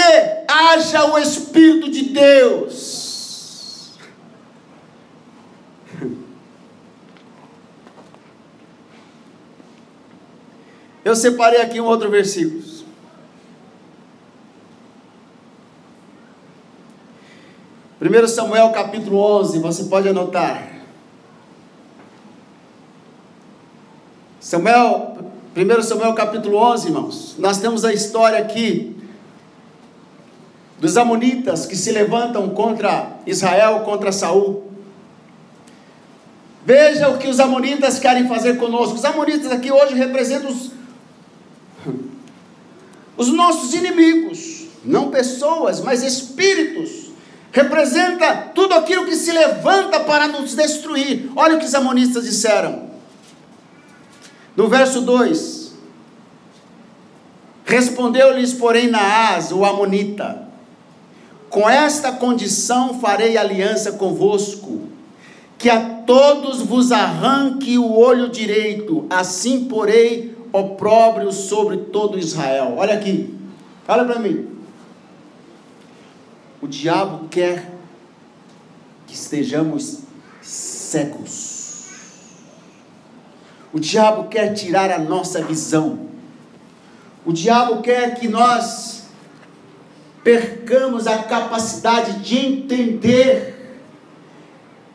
haja 0.47 1.05
o 1.05 1.17
Espírito 1.17 1.91
de 1.91 2.03
Deus. 2.05 3.12
Eu 11.03 11.15
separei 11.15 11.61
aqui 11.61 11.81
um 11.81 11.85
outro 11.85 12.09
versículo. 12.09 12.63
Primeiro 17.99 18.27
Samuel 18.27 18.69
capítulo 18.71 19.17
11, 19.17 19.59
você 19.59 19.83
pode 19.85 20.09
anotar. 20.09 20.73
Samuel 24.39 25.31
1 25.55 25.81
Samuel 25.83 26.13
capítulo 26.13 26.57
11, 26.57 26.87
irmãos, 26.87 27.35
nós 27.37 27.59
temos 27.59 27.85
a 27.85 27.93
história 27.93 28.39
aqui 28.39 28.95
dos 30.79 30.97
amonitas 30.97 31.65
que 31.65 31.77
se 31.77 31.91
levantam 31.91 32.49
contra 32.49 33.13
Israel, 33.25 33.81
contra 33.81 34.11
Saul. 34.11 34.69
Veja 36.65 37.09
o 37.09 37.17
que 37.17 37.27
os 37.27 37.39
amonitas 37.39 37.99
querem 37.99 38.27
fazer 38.27 38.57
conosco. 38.57 38.95
Os 38.95 39.05
amonitas 39.05 39.51
aqui 39.51 39.71
hoje 39.71 39.95
representam 39.95 40.49
os, 40.49 40.71
os 43.15 43.27
nossos 43.27 43.73
inimigos, 43.73 44.65
não 44.83 45.09
pessoas, 45.09 45.79
mas 45.79 46.03
espíritos. 46.03 47.11
Representa 47.51 48.51
tudo 48.55 48.73
aquilo 48.73 49.05
que 49.05 49.15
se 49.15 49.31
levanta 49.31 49.99
para 49.99 50.27
nos 50.27 50.55
destruir. 50.55 51.31
Olha 51.35 51.55
o 51.55 51.59
que 51.59 51.65
os 51.65 51.75
amonitas 51.75 52.23
disseram. 52.23 52.89
No 54.57 54.67
verso 54.67 55.01
2: 55.01 55.73
Respondeu-lhes, 57.63 58.53
porém, 58.53 58.87
Naás, 58.87 59.51
o 59.51 59.63
Amonita: 59.63 60.47
Com 61.49 61.69
esta 61.69 62.11
condição 62.11 62.99
farei 62.99 63.37
aliança 63.37 63.93
convosco, 63.93 64.81
que 65.57 65.69
a 65.69 65.79
todos 66.05 66.61
vos 66.61 66.91
arranque 66.91 67.77
o 67.77 67.95
olho 67.95 68.29
direito, 68.29 69.05
assim 69.09 69.65
porei 69.65 70.32
opróbrio 70.53 71.33
sobre 71.33 71.75
todo 71.77 72.17
Israel. 72.17 72.75
Olha 72.77 72.93
aqui, 72.93 73.37
olha 73.85 74.05
para 74.05 74.19
mim. 74.19 74.47
O 76.61 76.67
diabo 76.67 77.27
quer 77.27 77.69
que 79.05 79.13
estejamos 79.13 80.03
cegos 80.41 81.53
o 83.73 83.79
diabo 83.79 84.25
quer 84.25 84.53
tirar 84.53 84.91
a 84.91 84.99
nossa 84.99 85.41
visão. 85.41 86.07
O 87.25 87.33
diabo 87.33 87.81
quer 87.81 88.13
que 88.13 88.27
nós 88.27 89.05
percamos 90.23 91.07
a 91.07 91.23
capacidade 91.23 92.19
de 92.19 92.37
entender. 92.37 93.81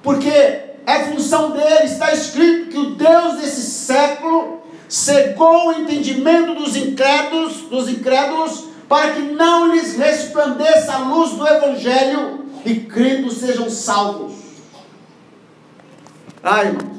Porque 0.01 0.31
é 0.31 1.05
função 1.11 1.51
dele, 1.51 1.87
está 1.87 2.13
escrito 2.13 2.71
que 2.71 2.79
o 2.79 2.95
Deus 2.95 3.41
desse 3.41 3.63
século 3.63 4.48
cegou 4.89 5.69
o 5.69 5.73
entendimento 5.73 6.55
dos 6.55 6.75
incrédulos, 6.75 7.63
dos 7.63 7.89
incrédulos, 7.89 8.65
para 8.89 9.13
que 9.13 9.21
não 9.21 9.73
lhes 9.73 9.97
resplandeça 9.97 10.95
a 10.95 10.99
luz 10.99 11.33
do 11.33 11.47
evangelho 11.47 12.47
e 12.65 12.77
crendo 12.81 13.31
sejam 13.31 13.69
salvos. 13.69 14.33
Ai, 16.43 16.69
irmão. 16.69 16.99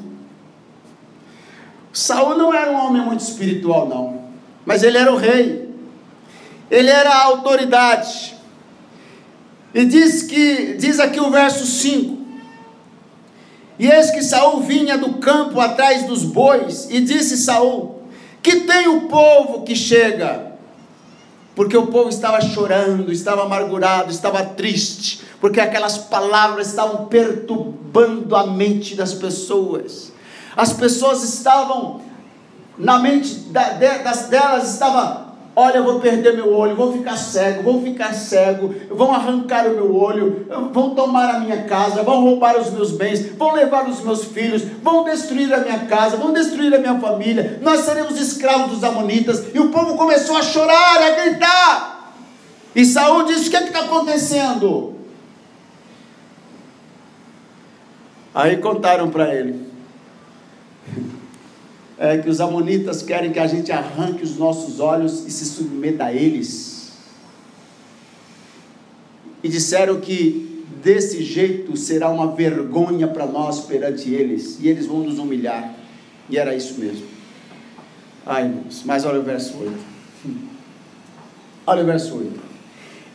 Saul 1.92 2.36
não 2.36 2.54
era 2.54 2.70
um 2.70 2.86
homem 2.86 3.02
muito 3.02 3.20
espiritual, 3.20 3.88
não. 3.88 4.30
Mas 4.64 4.82
ele 4.82 4.96
era 4.96 5.12
o 5.12 5.16
rei. 5.16 5.68
Ele 6.70 6.88
era 6.88 7.10
a 7.10 7.24
autoridade. 7.24 8.36
E 9.74 9.84
diz 9.84 10.22
que 10.22 10.74
diz 10.74 11.00
aqui 11.00 11.20
o 11.20 11.30
verso 11.30 11.66
5. 11.66 12.19
E 13.80 13.90
eis 13.90 14.10
que 14.10 14.22
Saul 14.22 14.60
vinha 14.60 14.98
do 14.98 15.14
campo 15.14 15.58
atrás 15.58 16.02
dos 16.02 16.22
bois, 16.22 16.86
e 16.90 17.00
disse 17.00 17.38
Saul: 17.38 18.02
Que 18.42 18.56
tem 18.60 18.86
o 18.88 19.08
povo 19.08 19.62
que 19.62 19.74
chega? 19.74 20.52
Porque 21.56 21.74
o 21.74 21.86
povo 21.86 22.10
estava 22.10 22.42
chorando, 22.42 23.10
estava 23.10 23.42
amargurado, 23.42 24.10
estava 24.10 24.44
triste, 24.44 25.22
porque 25.40 25.58
aquelas 25.58 25.96
palavras 25.96 26.66
estavam 26.66 27.06
perturbando 27.06 28.36
a 28.36 28.46
mente 28.46 28.94
das 28.94 29.14
pessoas. 29.14 30.12
As 30.54 30.74
pessoas 30.74 31.22
estavam, 31.22 32.02
na 32.76 32.98
mente 32.98 33.34
da, 33.48 33.70
das 33.72 34.24
delas 34.24 34.74
estava, 34.74 35.29
olha, 35.60 35.76
eu 35.76 35.84
vou 35.84 36.00
perder 36.00 36.34
meu 36.34 36.54
olho, 36.54 36.74
vou 36.74 36.92
ficar 36.92 37.16
cego, 37.16 37.62
vou 37.62 37.82
ficar 37.82 38.14
cego, 38.14 38.74
vão 38.88 39.12
arrancar 39.14 39.66
o 39.66 39.74
meu 39.74 39.94
olho, 39.94 40.46
vão 40.72 40.94
tomar 40.94 41.34
a 41.34 41.40
minha 41.40 41.64
casa, 41.64 42.02
vão 42.02 42.22
roubar 42.22 42.58
os 42.58 42.70
meus 42.70 42.92
bens, 42.92 43.26
vão 43.36 43.52
levar 43.52 43.86
os 43.86 44.02
meus 44.02 44.24
filhos, 44.24 44.62
vão 44.82 45.04
destruir 45.04 45.52
a 45.52 45.58
minha 45.58 45.80
casa, 45.80 46.16
vão 46.16 46.32
destruir 46.32 46.74
a 46.74 46.78
minha 46.78 46.98
família, 46.98 47.58
nós 47.60 47.80
seremos 47.80 48.18
escravos 48.18 48.70
dos 48.70 48.84
amonitas. 48.84 49.44
E 49.54 49.60
o 49.60 49.68
povo 49.68 49.96
começou 49.96 50.36
a 50.36 50.42
chorar, 50.42 51.02
a 51.02 51.10
gritar. 51.10 52.14
E 52.74 52.84
Saul 52.84 53.24
disse: 53.24 53.48
O 53.48 53.50
que 53.50 53.56
é 53.56 53.64
está 53.64 53.80
acontecendo? 53.80 54.94
Aí 58.34 58.56
contaram 58.56 59.10
para 59.10 59.34
ele 59.34 59.70
é, 62.00 62.16
que 62.16 62.30
os 62.30 62.40
amonitas 62.40 63.02
querem 63.02 63.30
que 63.30 63.38
a 63.38 63.46
gente 63.46 63.70
arranque 63.70 64.24
os 64.24 64.38
nossos 64.38 64.80
olhos 64.80 65.26
e 65.26 65.30
se 65.30 65.44
submeta 65.44 66.06
a 66.06 66.12
eles. 66.14 66.92
E 69.44 69.48
disseram 69.50 70.00
que 70.00 70.64
desse 70.82 71.22
jeito 71.22 71.76
será 71.76 72.08
uma 72.08 72.34
vergonha 72.34 73.06
para 73.06 73.26
nós 73.26 73.60
perante 73.66 74.08
eles, 74.08 74.58
e 74.60 74.68
eles 74.68 74.86
vão 74.86 75.00
nos 75.00 75.18
humilhar. 75.18 75.74
E 76.30 76.38
era 76.38 76.54
isso 76.54 76.80
mesmo. 76.80 77.04
Ai, 78.24 78.44
irmãos, 78.44 78.82
mas 78.86 79.04
olha 79.04 79.20
o 79.20 79.22
verso 79.22 79.58
8. 79.58 79.78
Olha 81.66 81.82
o 81.82 81.86
verso 81.86 82.16
8. 82.16 82.40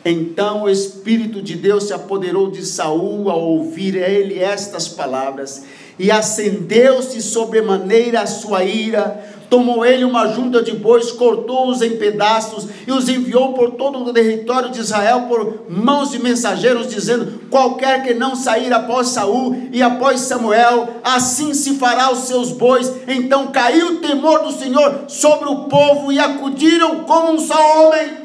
Então 0.07 0.63
o 0.63 0.69
Espírito 0.69 1.41
de 1.41 1.55
Deus 1.55 1.85
se 1.85 1.93
apoderou 1.93 2.51
de 2.51 2.63
Saul 2.63 3.27
ao 3.27 3.41
ouvir 3.41 3.95
ele 3.95 4.39
estas 4.39 4.87
palavras, 4.87 5.63
e 5.97 6.11
acendeu-se 6.11 7.19
sobremaneira 7.23 8.21
a 8.21 8.27
sua 8.27 8.63
ira, 8.63 9.23
tomou 9.49 9.83
ele 9.83 10.03
uma 10.03 10.27
junta 10.27 10.61
de 10.61 10.73
bois, 10.73 11.11
cortou-os 11.11 11.81
em 11.81 11.97
pedaços 11.97 12.67
e 12.85 12.91
os 12.91 13.09
enviou 13.09 13.53
por 13.53 13.71
todo 13.71 13.99
o 13.99 14.13
território 14.13 14.69
de 14.69 14.79
Israel 14.79 15.21
por 15.21 15.63
mãos 15.69 16.11
de 16.11 16.19
mensageiros, 16.19 16.87
dizendo: 16.87 17.47
Qualquer 17.49 18.03
que 18.03 18.13
não 18.13 18.35
sair 18.35 18.71
após 18.73 19.07
Saul 19.07 19.69
e 19.71 19.81
após 19.81 20.21
Samuel, 20.21 20.97
assim 21.03 21.53
se 21.53 21.75
fará 21.75 22.11
os 22.11 22.19
seus 22.19 22.51
bois. 22.51 22.93
Então 23.07 23.47
caiu 23.47 23.93
o 23.93 23.97
temor 23.97 24.43
do 24.43 24.51
Senhor 24.51 25.05
sobre 25.07 25.49
o 25.49 25.63
povo 25.63 26.11
e 26.11 26.19
acudiram 26.19 27.05
como 27.05 27.31
um 27.31 27.39
só 27.39 27.87
homem. 27.87 28.24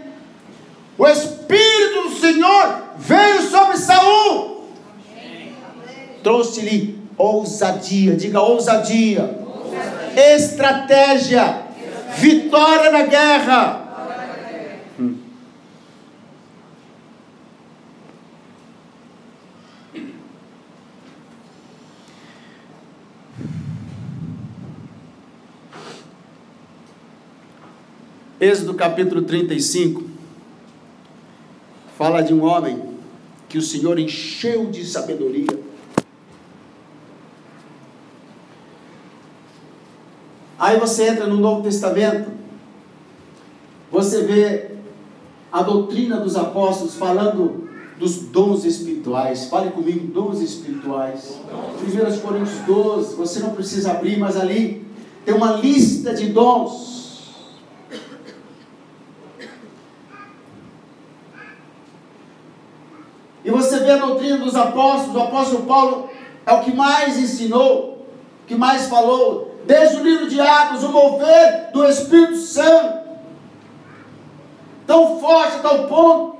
O 1.00 1.08
Espírito 1.08 2.10
do 2.10 2.20
Senhor 2.20 2.82
veio 2.98 3.40
sobre 3.50 3.78
Saul, 3.78 4.68
trouxe-lhe 6.22 6.98
ousadia, 7.16 8.14
diga 8.14 8.42
ousadia. 8.42 9.34
Estratégia, 10.14 11.62
vitória 12.18 12.90
na 12.90 13.04
guerra. 13.04 13.80
Hum. 15.00 15.16
Êxodo 28.38 28.74
capítulo 28.74 29.22
35 29.22 30.09
fala 32.00 32.22
de 32.22 32.32
um 32.32 32.42
homem 32.42 32.82
que 33.46 33.58
o 33.58 33.62
Senhor 33.62 33.98
encheu 33.98 34.70
de 34.70 34.86
sabedoria 34.86 35.60
Aí 40.58 40.78
você 40.78 41.08
entra 41.08 41.26
no 41.26 41.36
Novo 41.36 41.62
Testamento, 41.62 42.30
você 43.90 44.22
vê 44.22 44.70
a 45.52 45.62
doutrina 45.62 46.18
dos 46.20 46.36
apóstolos 46.36 46.94
falando 46.96 47.68
dos 47.98 48.16
dons 48.16 48.64
espirituais. 48.64 49.46
Fale 49.46 49.70
comigo, 49.70 50.06
dons 50.06 50.40
espirituais. 50.40 51.38
1 51.82 52.20
Coríntios 52.20 52.58
12, 52.66 53.14
você 53.14 53.40
não 53.40 53.50
precisa 53.50 53.92
abrir, 53.92 54.18
mas 54.18 54.36
ali 54.36 54.86
tem 55.24 55.34
uma 55.34 55.52
lista 55.52 56.14
de 56.14 56.28
dons. 56.28 56.99
E 63.50 63.52
você 63.52 63.80
vê 63.80 63.90
a 63.90 63.96
doutrina 63.96 64.38
dos 64.38 64.54
apóstolos, 64.54 65.16
o 65.16 65.22
apóstolo 65.24 65.66
Paulo 65.66 66.08
é 66.46 66.52
o 66.52 66.60
que 66.60 66.72
mais 66.72 67.18
ensinou, 67.18 68.06
o 68.44 68.46
que 68.46 68.54
mais 68.54 68.86
falou 68.86 69.56
desde 69.66 69.96
o 69.96 70.04
livro 70.04 70.28
de 70.28 70.40
Atos, 70.40 70.84
o 70.84 70.88
mover 70.90 71.72
do 71.72 71.84
Espírito 71.84 72.36
Santo, 72.36 73.08
tão 74.86 75.18
forte 75.18 75.58
tal 75.62 75.88
ponto, 75.88 76.36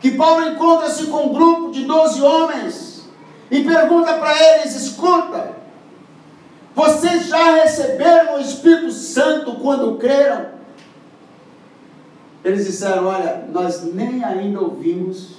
que 0.00 0.10
Paulo 0.10 0.48
encontra-se 0.48 1.06
com 1.06 1.26
um 1.26 1.32
grupo 1.32 1.70
de 1.70 1.84
12 1.84 2.20
homens 2.20 3.08
e 3.48 3.62
pergunta 3.62 4.14
para 4.14 4.36
eles: 4.56 4.74
escuta, 4.74 5.52
vocês 6.74 7.28
já 7.28 7.62
receberam 7.62 8.38
o 8.38 8.40
Espírito 8.40 8.90
Santo 8.90 9.54
quando 9.62 9.96
creram? 9.98 10.46
Eles 12.42 12.66
disseram: 12.66 13.06
olha, 13.06 13.44
nós 13.52 13.84
nem 13.94 14.24
ainda 14.24 14.60
ouvimos 14.60 15.35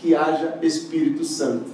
que 0.00 0.14
haja 0.14 0.58
Espírito 0.62 1.24
Santo. 1.24 1.70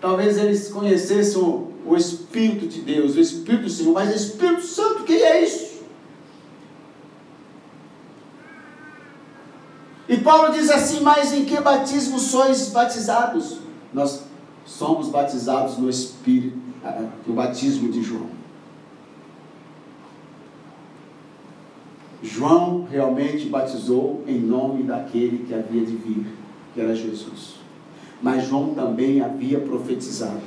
Talvez 0.00 0.36
eles 0.36 0.68
conhecessem 0.68 1.40
o, 1.40 1.96
Espírito 1.96 2.66
de 2.66 2.82
Deus, 2.82 3.16
o 3.16 3.20
Espírito 3.20 3.64
do 3.64 3.70
Senhor, 3.70 3.92
mas 3.94 4.14
Espírito 4.14 4.62
Santo, 4.62 5.02
o 5.02 5.04
que 5.04 5.14
é 5.14 5.42
isso? 5.42 5.74
E 10.06 10.18
Paulo 10.18 10.52
diz 10.52 10.68
assim: 10.70 11.00
Mas 11.00 11.32
em 11.32 11.46
que 11.46 11.58
batismo 11.58 12.18
sois 12.18 12.68
batizados? 12.68 13.58
Nós 13.94 14.24
somos 14.66 15.08
batizados 15.08 15.78
no 15.78 15.88
Espírito, 15.88 16.58
no 17.26 17.32
batismo 17.32 17.90
de 17.90 18.02
João. 18.02 18.43
João 22.24 22.86
realmente 22.90 23.46
batizou 23.48 24.24
em 24.26 24.40
nome 24.40 24.82
daquele 24.82 25.44
que 25.46 25.54
havia 25.54 25.84
de 25.84 25.94
vir, 25.94 26.26
que 26.72 26.80
era 26.80 26.94
Jesus 26.94 27.64
mas 28.24 28.46
João 28.46 28.72
também 28.72 29.20
havia 29.20 29.60
profetizado. 29.60 30.40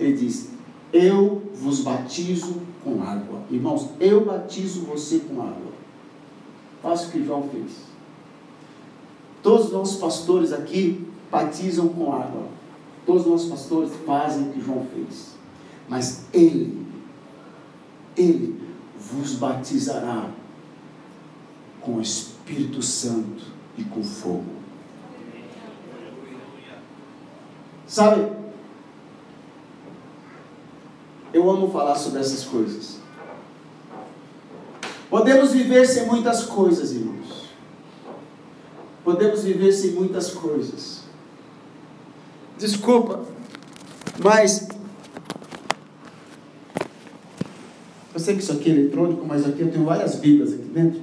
Ele 0.00 0.12
diz: 0.14 0.50
Eu 0.92 1.42
vos 1.54 1.78
batizo 1.80 2.60
com 2.82 3.00
água. 3.00 3.42
Irmãos, 3.48 3.90
eu 4.00 4.24
batizo 4.24 4.80
você 4.80 5.20
com 5.20 5.40
água. 5.40 5.72
Faça 6.82 7.06
o 7.06 7.10
que 7.12 7.24
João 7.24 7.48
fez. 7.48 7.70
Todos 9.40 9.66
os 9.66 9.72
nossos 9.72 10.00
pastores 10.00 10.52
aqui 10.52 11.06
batizam 11.30 11.88
com 11.88 12.12
água. 12.12 12.48
Todos 13.06 13.22
os 13.22 13.28
nossos 13.28 13.48
pastores 13.48 13.90
fazem 14.04 14.48
o 14.48 14.52
que 14.52 14.60
João 14.60 14.84
fez. 14.92 15.34
Mas 15.88 16.26
ele, 16.32 16.84
ele 18.16 18.57
vos 19.12 19.34
batizará 19.34 20.30
com 21.80 21.96
o 21.96 22.00
Espírito 22.02 22.82
Santo 22.82 23.44
e 23.76 23.84
com 23.84 24.02
fogo. 24.02 24.58
Sabe? 27.86 28.30
Eu 31.32 31.48
amo 31.50 31.70
falar 31.70 31.94
sobre 31.94 32.20
essas 32.20 32.44
coisas. 32.44 32.98
Podemos 35.08 35.52
viver 35.52 35.86
sem 35.86 36.06
muitas 36.06 36.44
coisas, 36.44 36.92
irmãos. 36.92 37.48
Podemos 39.04 39.42
viver 39.42 39.72
sem 39.72 39.92
muitas 39.92 40.30
coisas. 40.30 41.00
Desculpa, 42.58 43.24
mas 44.22 44.68
eu 48.18 48.20
sei 48.20 48.34
que 48.34 48.42
isso 48.42 48.50
aqui 48.50 48.68
é 48.68 48.72
eletrônico, 48.74 49.24
mas 49.24 49.46
aqui 49.46 49.60
eu 49.60 49.70
tenho 49.70 49.84
várias 49.84 50.16
Bíblias 50.16 50.52
aqui 50.52 50.64
dentro. 50.64 51.00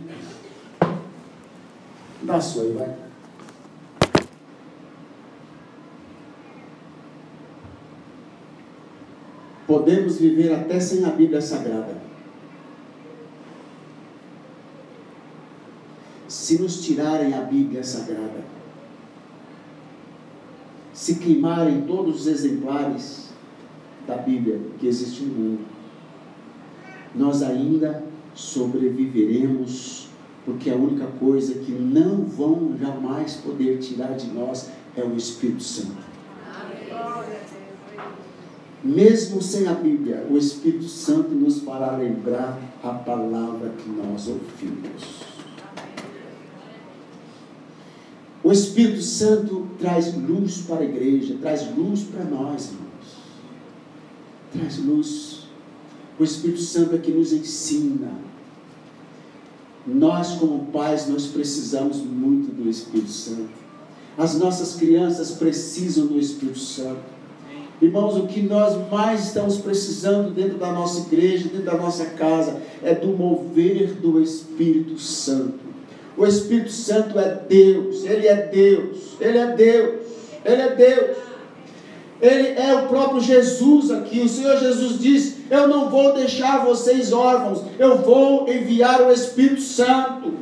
Dá 2.24 2.36
a 2.36 2.42
sua 2.42 2.64
aí, 2.64 2.74
vai. 2.74 2.94
Podemos 9.66 10.18
viver 10.18 10.54
até 10.54 10.78
sem 10.78 11.06
a 11.06 11.10
Bíblia 11.12 11.40
Sagrada. 11.40 11.96
Se 16.28 16.62
nos 16.62 16.84
tirarem 16.84 17.34
a 17.34 17.42
Bíblia 17.44 17.82
Sagrada, 17.82 18.44
se 20.94 21.16
queimarem 21.16 21.84
todos 21.84 22.22
os 22.22 22.28
exemplares 22.28 23.30
da 24.06 24.18
Bíblia 24.18 24.60
que 24.78 24.86
existe 24.86 25.24
no 25.24 25.34
mundo, 25.34 25.75
nós 27.16 27.42
ainda 27.42 28.04
sobreviveremos, 28.34 30.08
porque 30.46 30.70
a 30.70 30.76
única 30.76 31.08
coisa 31.20 31.56
que 31.56 31.72
não 31.72 32.26
vão 32.26 32.78
jamais 32.80 33.36
poder 33.36 33.80
tirar 33.80 34.14
de 34.14 34.28
nós 34.28 34.70
é 34.96 35.04
o 35.04 35.16
Espírito 35.16 35.64
Santo. 35.64 36.06
Mesmo 38.84 39.42
sem 39.42 39.68
a 39.68 39.74
Bíblia, 39.74 40.28
o 40.30 40.38
Espírito 40.38 40.86
Santo 40.86 41.30
nos 41.30 41.62
fará 41.62 41.98
lembrar 41.98 42.60
a 42.84 42.90
palavra 42.90 43.70
que 43.70 43.90
nós 43.90 44.28
ouvimos. 44.28 45.26
O 48.44 48.52
Espírito 48.52 49.02
Santo 49.02 49.68
traz 49.80 50.14
luz 50.16 50.60
para 50.68 50.82
a 50.82 50.86
igreja, 50.86 51.36
traz 51.42 51.76
luz 51.76 52.04
para 52.04 52.24
nós, 52.26 52.68
irmãos. 52.68 52.86
Traz 54.54 54.78
luz. 54.86 55.45
O 56.20 56.24
Espírito 56.24 56.62
Santo 56.62 56.96
é 56.96 56.98
que 56.98 57.12
nos 57.12 57.34
ensina. 57.34 58.12
Nós, 59.86 60.32
como 60.34 60.68
pais, 60.68 61.08
nós 61.08 61.28
precisamos 61.28 61.98
muito 61.98 62.52
do 62.52 62.70
Espírito 62.70 63.12
Santo. 63.12 63.50
As 64.18 64.36
nossas 64.38 64.76
crianças 64.76 65.32
precisam 65.32 66.08
do 66.08 66.18
Espírito 66.18 66.60
Santo. 66.60 67.16
Irmãos, 67.82 68.16
o 68.16 68.26
que 68.26 68.42
nós 68.42 68.90
mais 68.90 69.26
estamos 69.26 69.58
precisando 69.58 70.34
dentro 70.34 70.58
da 70.58 70.72
nossa 70.72 71.02
igreja, 71.02 71.50
dentro 71.50 71.66
da 71.66 71.76
nossa 71.76 72.06
casa, 72.06 72.62
é 72.82 72.96
do 72.96 73.10
mover 73.10 73.94
do 73.96 74.22
Espírito 74.22 74.98
Santo. 74.98 75.66
O 76.18 76.26
Espírito 76.26 76.72
Santo 76.72 77.20
é 77.20 77.42
Deus, 77.48 78.06
Ele 78.06 78.28
é 78.28 78.48
Deus, 78.48 79.18
Ele 79.20 79.38
é 79.38 79.54
Deus, 79.54 79.96
Ele 80.46 80.62
é 80.62 80.76
Deus. 80.76 81.18
Ele 82.22 82.48
é 82.58 82.74
o 82.74 82.88
próprio 82.88 83.20
Jesus 83.20 83.92
aqui. 83.92 84.22
O 84.22 84.30
Senhor 84.30 84.58
Jesus 84.58 84.98
diz: 84.98 85.35
Eu 85.50 85.68
não 85.68 85.90
vou 85.90 86.14
deixar 86.14 86.66
vocês 86.66 87.14
órfãos, 87.14 87.62
eu 87.78 88.00
vou 88.00 88.50
enviar 88.50 89.02
o 89.02 89.12
Espírito 89.12 89.62
Santo. 89.62 90.34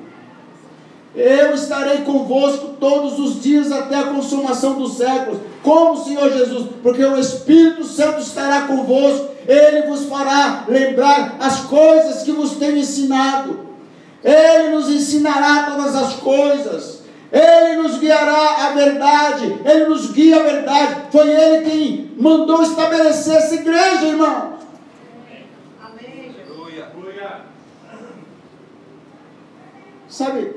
Eu 1.15 1.53
estarei 1.53 1.99
convosco 1.99 2.69
todos 2.79 3.19
os 3.19 3.41
dias 3.41 3.71
até 3.71 3.95
a 3.97 4.07
consumação 4.07 4.79
dos 4.79 4.97
séculos. 4.97 5.39
Como 5.61 5.93
o 5.93 6.03
Senhor 6.03 6.31
Jesus? 6.31 6.69
Porque 6.81 7.03
o 7.03 7.19
Espírito 7.19 7.83
Santo 7.83 8.19
estará 8.19 8.61
convosco, 8.61 9.29
ele 9.47 9.83
vos 9.83 10.05
fará 10.05 10.65
lembrar 10.67 11.35
as 11.39 11.61
coisas 11.61 12.23
que 12.23 12.31
vos 12.31 12.55
tenho 12.55 12.77
ensinado. 12.77 13.59
Ele 14.23 14.69
nos 14.69 14.89
ensinará 14.89 15.69
todas 15.69 15.95
as 15.95 16.13
coisas. 16.15 17.03
Ele 17.33 17.81
nos 17.81 17.97
guiará 17.97 18.67
a 18.67 18.69
verdade, 18.73 19.59
Ele 19.65 19.87
nos 19.87 20.11
guia 20.11 20.39
a 20.39 20.43
verdade. 20.43 20.95
Foi 21.11 21.27
Ele 21.27 21.67
quem 21.67 22.11
mandou 22.15 22.61
estabelecer 22.61 23.35
essa 23.35 23.55
igreja, 23.55 24.05
irmão. 24.05 24.53
Amém. 25.81 26.35
Sabe, 30.13 30.51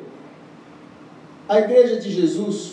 a 1.49 1.59
igreja 1.59 1.99
de 1.99 2.12
Jesus 2.12 2.73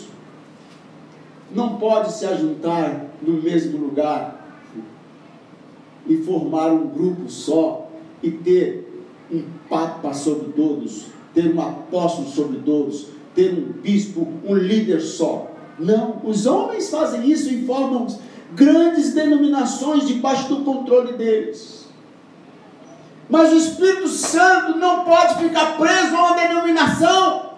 não 1.50 1.78
pode 1.78 2.12
se 2.12 2.26
ajuntar 2.26 3.06
no 3.22 3.40
mesmo 3.40 3.78
lugar 3.78 4.60
e 6.06 6.18
formar 6.18 6.66
um 6.66 6.86
grupo 6.88 7.30
só 7.30 7.88
e 8.22 8.30
ter 8.30 9.02
um 9.32 9.44
papa 9.66 10.12
sobre 10.12 10.52
todos, 10.52 11.06
ter 11.32 11.54
um 11.54 11.58
apóstolo 11.58 12.28
sobre 12.28 12.58
todos, 12.58 13.06
ter 13.34 13.54
um 13.54 13.80
bispo, 13.80 14.28
um 14.44 14.54
líder 14.54 15.00
só. 15.00 15.50
Não, 15.78 16.20
os 16.22 16.44
homens 16.44 16.90
fazem 16.90 17.26
isso 17.30 17.48
e 17.48 17.64
formam 17.64 18.06
grandes 18.54 19.14
denominações 19.14 20.06
debaixo 20.06 20.54
do 20.54 20.62
controle 20.64 21.14
deles. 21.14 21.83
Mas 23.28 23.52
o 23.52 23.56
Espírito 23.56 24.08
Santo 24.08 24.78
não 24.78 25.04
pode 25.04 25.36
ficar 25.42 25.76
preso 25.76 26.16
a 26.16 26.22
uma 26.22 26.36
denominação. 26.36 27.54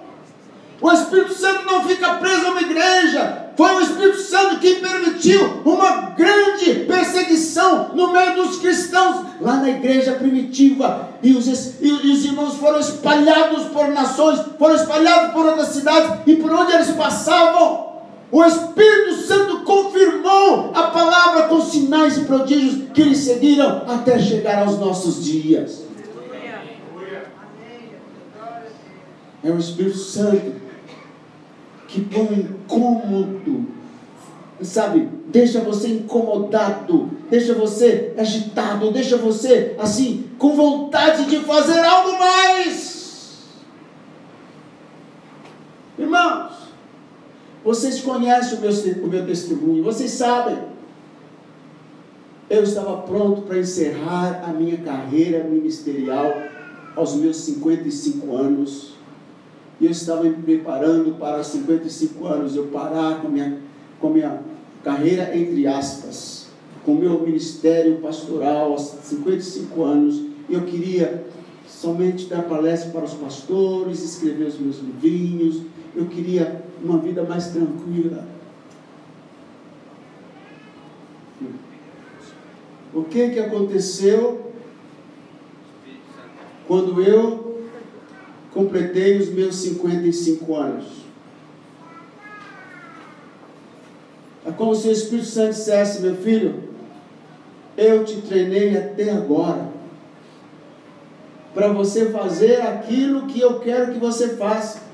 O 0.80 0.92
Espírito 0.92 1.34
Santo 1.34 1.64
não 1.64 1.84
fica 1.84 2.14
preso 2.14 2.46
a 2.46 2.50
uma 2.50 2.60
igreja. 2.60 3.46
Foi 3.56 3.74
o 3.74 3.80
Espírito 3.80 4.20
Santo 4.20 4.60
que 4.60 4.76
permitiu 4.76 5.62
uma 5.64 6.10
grande 6.10 6.84
perseguição 6.86 7.92
no 7.94 8.12
meio 8.12 8.34
dos 8.34 8.58
cristãos, 8.58 9.24
lá 9.40 9.56
na 9.56 9.70
igreja 9.70 10.12
primitiva. 10.12 11.08
E 11.22 11.32
os, 11.32 11.46
e 11.80 11.90
os 11.90 12.24
irmãos 12.24 12.56
foram 12.56 12.78
espalhados 12.78 13.64
por 13.68 13.88
nações, 13.88 14.40
foram 14.58 14.74
espalhados 14.74 15.32
por 15.32 15.46
outras 15.46 15.68
cidades, 15.68 16.20
e 16.26 16.36
por 16.36 16.52
onde 16.52 16.72
eles 16.72 16.90
passavam, 16.90 17.95
o 18.30 18.44
Espírito 18.44 19.14
Santo 19.22 19.60
confirmou 19.60 20.72
a 20.74 20.84
palavra 20.88 21.44
com 21.44 21.60
sinais 21.60 22.18
e 22.18 22.24
prodígios 22.24 22.90
que 22.92 23.02
lhes 23.02 23.18
seguiram 23.18 23.84
até 23.86 24.18
chegar 24.18 24.66
aos 24.66 24.78
nossos 24.78 25.24
dias. 25.24 25.84
É 29.44 29.50
o 29.50 29.58
Espírito 29.58 29.98
Santo 29.98 30.54
que 31.86 32.00
põe 32.00 32.40
incômodo, 32.40 33.66
sabe? 34.60 35.08
Deixa 35.28 35.60
você 35.60 35.88
incomodado, 35.88 37.10
deixa 37.30 37.54
você 37.54 38.12
agitado, 38.18 38.90
deixa 38.90 39.16
você 39.16 39.76
assim, 39.78 40.30
com 40.36 40.56
vontade 40.56 41.26
de 41.26 41.38
fazer 41.40 41.78
algo 41.78 42.18
mais. 42.18 43.44
Irmãos, 45.96 46.65
vocês 47.66 48.00
conhecem 48.00 48.58
o 48.58 48.60
meu, 48.60 48.70
o 49.04 49.08
meu 49.08 49.26
testemunho, 49.26 49.82
vocês 49.82 50.12
sabem. 50.12 50.56
Eu 52.48 52.62
estava 52.62 52.98
pronto 52.98 53.42
para 53.42 53.58
encerrar 53.58 54.44
a 54.48 54.52
minha 54.52 54.76
carreira 54.76 55.42
ministerial 55.42 56.32
aos 56.94 57.16
meus 57.16 57.38
55 57.38 58.36
anos 58.36 58.94
e 59.80 59.84
eu 59.84 59.90
estava 59.90 60.22
me 60.22 60.30
preparando 60.30 61.18
para 61.18 61.42
55 61.42 62.24
anos 62.24 62.54
eu 62.54 62.68
parar 62.68 63.20
com 63.20 63.28
minha, 63.28 63.58
com 64.00 64.10
minha 64.10 64.42
carreira, 64.84 65.36
entre 65.36 65.66
aspas, 65.66 66.46
com 66.84 66.92
o 66.92 67.00
meu 67.00 67.20
ministério 67.20 67.96
pastoral 67.96 68.70
aos 68.70 68.82
55 69.02 69.82
anos. 69.82 70.22
Eu 70.48 70.62
queria 70.62 71.26
somente 71.66 72.26
dar 72.26 72.42
palestra 72.42 72.90
para 72.90 73.04
os 73.04 73.14
pastores, 73.14 74.04
escrever 74.04 74.46
os 74.46 74.58
meus 74.60 74.76
livrinhos. 74.78 75.62
Eu 75.96 76.06
queria 76.06 76.64
uma 76.86 76.98
vida 76.98 77.22
mais 77.22 77.48
tranquila. 77.48 78.24
O 82.94 83.04
que 83.04 83.30
que 83.30 83.38
aconteceu 83.38 84.52
quando 86.66 87.02
eu 87.02 87.46
completei 88.56 89.18
os 89.18 89.28
meus 89.28 89.56
55 89.56 90.54
anos. 90.54 90.86
É 94.46 94.50
como 94.50 94.74
se 94.74 94.88
o 94.88 94.92
Espírito 94.92 95.26
Santo 95.26 95.50
dissesse, 95.50 96.00
meu 96.00 96.16
filho, 96.16 96.64
eu 97.76 98.02
te 98.04 98.22
treinei 98.22 98.76
até 98.76 99.10
agora 99.10 99.68
para 101.52 101.68
você 101.68 102.10
fazer 102.10 102.62
aquilo 102.62 103.26
que 103.26 103.40
eu 103.40 103.60
quero 103.60 103.92
que 103.92 103.98
você 103.98 104.36
faça. 104.36 104.85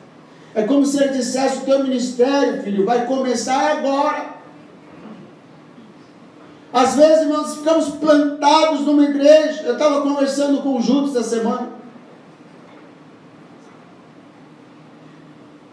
É 0.54 0.62
como 0.64 0.84
se 0.84 1.02
ele 1.02 1.14
dissesse: 1.14 1.58
o 1.58 1.64
teu 1.64 1.82
ministério, 1.82 2.62
filho, 2.62 2.84
vai 2.84 3.06
começar 3.06 3.72
agora. 3.72 4.32
Às 6.72 6.96
vezes 6.96 7.26
nós 7.28 7.56
ficamos 7.56 7.90
plantados 7.96 8.80
numa 8.80 9.04
igreja. 9.04 9.62
Eu 9.62 9.74
estava 9.74 10.00
conversando 10.00 10.62
com 10.62 10.76
o 10.76 10.82
Júlio 10.82 11.10
essa 11.10 11.22
semana. 11.22 11.82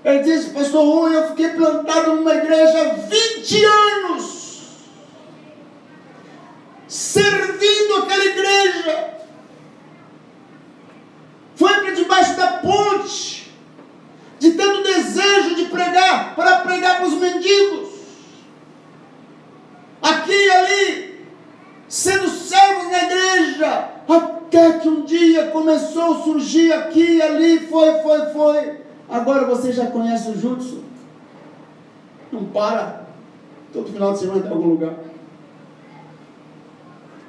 Ele 0.03 0.19
disse, 0.19 0.51
pastor 0.51 0.83
Rui, 0.83 1.15
eu 1.15 1.27
fiquei 1.27 1.49
plantado 1.49 2.15
numa 2.15 2.33
igreja 2.33 2.81
há 2.81 2.93
20 2.93 3.65
anos, 3.65 4.77
servindo 6.87 7.95
aquela 7.97 8.25
igreja. 8.25 9.13
Foi 11.55 11.73
para 11.73 11.91
debaixo 11.91 12.37
da 12.37 12.47
ponte, 12.53 13.38
de 15.63 15.65
pregar, 15.69 16.35
para 16.35 16.59
pregar 16.59 16.97
para 16.97 17.07
os 17.07 17.13
mendigos. 17.15 17.89
Aqui 20.01 20.31
e 20.31 20.51
ali, 20.51 21.25
sendo 21.87 22.27
servos 22.29 22.91
na 22.91 23.03
igreja, 23.03 23.89
até 24.07 24.79
que 24.79 24.89
um 24.89 25.01
dia 25.03 25.47
começou 25.47 26.15
a 26.15 26.23
surgir 26.23 26.73
aqui 26.73 27.17
e 27.17 27.21
ali, 27.21 27.67
foi, 27.67 28.01
foi, 28.01 28.25
foi 28.27 28.79
Agora 29.09 29.45
você 29.45 29.71
já 29.71 29.87
conhece 29.87 30.29
o 30.29 30.39
jutsu? 30.39 30.83
Não 32.31 32.45
para. 32.45 33.07
Todo 33.73 33.91
final 33.91 34.13
de 34.13 34.19
semana 34.19 34.45
em 34.45 34.49
algum 34.49 34.69
lugar. 34.69 34.93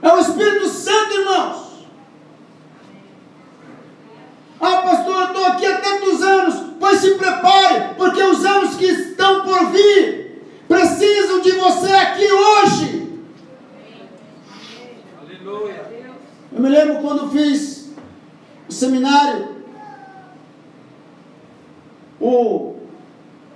É 0.03 0.13
o 0.13 0.19
Espírito 0.19 0.69
Santo, 0.69 1.15
irmãos. 1.15 1.71
Ah, 4.61 4.83
pastor, 4.83 5.15
eu 5.15 5.27
estou 5.29 5.47
aqui 5.47 5.67
há 5.67 5.81
tantos 5.81 6.23
anos. 6.23 6.55
Pois 6.79 6.99
se 6.99 7.15
prepare, 7.15 7.60
estão 9.71 9.73
por 9.73 9.73
vir 9.73 10.31
precisam 10.69 11.41
de 11.41 11.53
você 11.53 11.91
aqui 11.91 12.27
hoje. 12.31 13.09
Aleluia. 15.21 15.85
Eu 16.53 16.63
me 16.63 16.69
lembro 16.69 17.01
quando 17.01 17.31
fiz 17.31 17.91
o 18.69 18.73
seminário 18.73 19.61
o, 22.21 22.77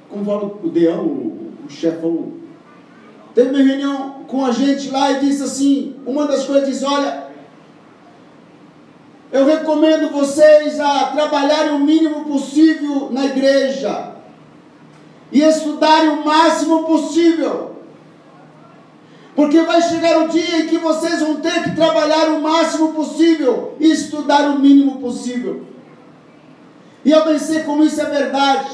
como 0.09 0.25
fala 0.25 0.45
o 0.45 0.69
Deão, 0.71 1.05
o, 1.05 1.53
o 1.67 1.71
chefão, 1.71 2.33
teve 3.35 3.51
uma 3.51 3.63
reunião 3.63 4.25
com 4.27 4.45
a 4.45 4.53
gente 4.53 4.91
lá 4.91 5.13
e 5.13 5.21
disse 5.21 5.43
assim, 5.43 5.97
uma 6.07 6.27
das 6.27 6.47
coisas 6.47 6.69
disse, 6.69 6.85
olha, 6.85 7.25
eu 9.31 9.45
recomendo 9.45 10.11
vocês 10.11 10.81
a 10.81 11.09
trabalharem 11.09 11.73
o 11.73 11.79
mínimo 11.79 12.25
possível 12.25 13.11
na 13.13 13.27
igreja 13.27 14.14
e 15.35 15.43
estudarem 15.43 16.11
o 16.11 16.25
máximo 16.25 16.85
possível. 16.85 17.75
Porque 19.35 19.61
vai 19.63 19.83
chegar 19.83 20.23
o 20.23 20.29
dia 20.29 20.61
em 20.61 20.69
que 20.69 20.79
vocês 20.79 21.21
vão 21.21 21.41
ter 21.41 21.65
que 21.65 21.75
trabalhar 21.75 22.29
o 22.29 22.41
máximo 22.41 22.93
possível 22.93 23.77
e 23.81 23.91
estudar 23.91 24.49
o 24.51 24.61
mínimo 24.61 25.01
possível. 25.01 25.65
E 27.05 27.11
eu 27.11 27.23
pensei 27.23 27.65
como 27.65 27.83
isso 27.83 28.01
é 28.01 28.05
verdade. 28.05 28.71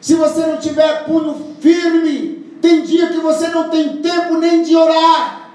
Se 0.00 0.14
você 0.14 0.46
não 0.46 0.56
tiver 0.56 1.04
punho 1.04 1.54
firme, 1.60 2.46
tem 2.62 2.80
dia 2.80 3.08
que 3.08 3.18
você 3.18 3.48
não 3.48 3.68
tem 3.68 3.98
tempo 3.98 4.38
nem 4.38 4.62
de 4.62 4.74
orar, 4.74 5.50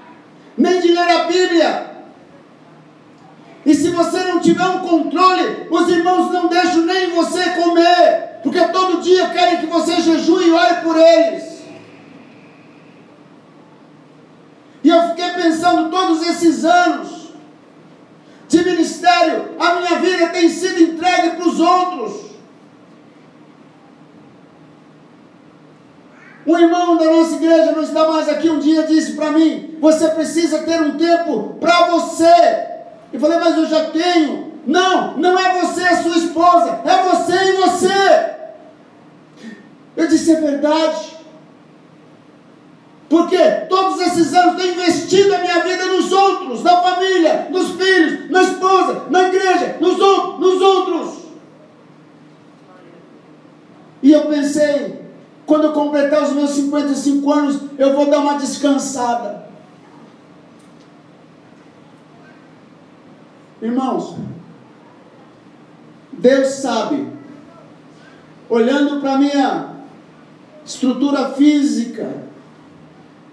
nem 0.56 0.80
de 0.80 0.92
ler 0.92 1.10
a 1.10 1.24
Bíblia. 1.24 1.90
E 3.66 3.74
se 3.74 3.90
você 3.90 4.22
não 4.22 4.38
tiver 4.38 4.64
um 4.64 4.78
controle, 4.78 5.66
os 5.68 5.88
irmãos 5.88 6.30
não 6.30 6.46
deixam 6.46 6.82
nem 6.82 7.10
você 7.10 7.50
comer, 7.50 8.35
porque 8.46 8.64
todo 8.68 9.02
dia 9.02 9.28
querem 9.30 9.56
que 9.58 9.66
você 9.66 10.00
jejue 10.00 10.46
e 10.46 10.52
ore 10.52 10.74
por 10.76 10.96
eles. 10.96 11.64
E 14.84 14.88
eu 14.88 15.08
fiquei 15.08 15.30
pensando 15.30 15.90
todos 15.90 16.22
esses 16.22 16.64
anos, 16.64 17.32
de 18.46 18.62
ministério, 18.62 19.56
a 19.58 19.74
minha 19.74 19.98
vida 19.98 20.28
tem 20.28 20.48
sido 20.48 20.80
entregue 20.80 21.30
para 21.30 21.48
os 21.48 21.58
outros. 21.58 22.26
Um 26.46 26.56
irmão 26.56 26.96
da 26.96 27.06
nossa 27.06 27.34
igreja 27.34 27.72
não 27.72 27.82
está 27.82 28.06
mais 28.06 28.28
aqui. 28.28 28.48
Um 28.48 28.60
dia 28.60 28.84
disse 28.84 29.14
para 29.14 29.32
mim: 29.32 29.76
Você 29.80 30.06
precisa 30.10 30.60
ter 30.60 30.80
um 30.80 30.96
tempo 30.96 31.56
para 31.58 31.86
você. 31.86 32.68
Eu 33.12 33.18
falei, 33.18 33.40
mas 33.40 33.56
eu 33.56 33.66
já 33.66 33.86
tenho. 33.86 34.54
Não, 34.64 35.16
não 35.16 35.36
é 35.36 35.60
você, 35.62 35.82
é 35.82 35.96
sua 35.96 36.16
esposa. 36.16 36.82
É 36.84 37.02
você 37.02 37.34
e 37.34 37.52
você. 37.56 38.35
Eu 39.96 40.06
disse: 40.06 40.32
É 40.32 40.40
verdade. 40.40 41.16
Porque 43.08 43.38
todos 43.68 44.00
esses 44.00 44.34
anos 44.34 44.60
tenho 44.60 44.74
investido 44.74 45.34
a 45.34 45.38
minha 45.38 45.62
vida 45.62 45.86
nos 45.86 46.10
outros, 46.10 46.62
na 46.64 46.82
família, 46.82 47.48
nos 47.50 47.70
filhos, 47.72 48.30
na 48.30 48.42
esposa, 48.42 49.04
na 49.10 49.28
igreja, 49.28 49.76
nos, 49.80 49.96
nos 49.96 50.60
outros. 50.60 51.26
E 54.02 54.12
eu 54.12 54.26
pensei, 54.26 55.02
quando 55.46 55.64
eu 55.64 55.72
completar 55.72 56.24
os 56.24 56.32
meus 56.32 56.50
55 56.50 57.32
anos, 57.32 57.60
eu 57.78 57.94
vou 57.94 58.06
dar 58.10 58.18
uma 58.18 58.38
descansada. 58.38 59.46
Irmãos, 63.62 64.16
Deus 66.12 66.48
sabe, 66.48 67.08
olhando 68.48 69.00
para 69.00 69.18
minha 69.18 69.75
estrutura 70.66 71.30
física, 71.30 72.08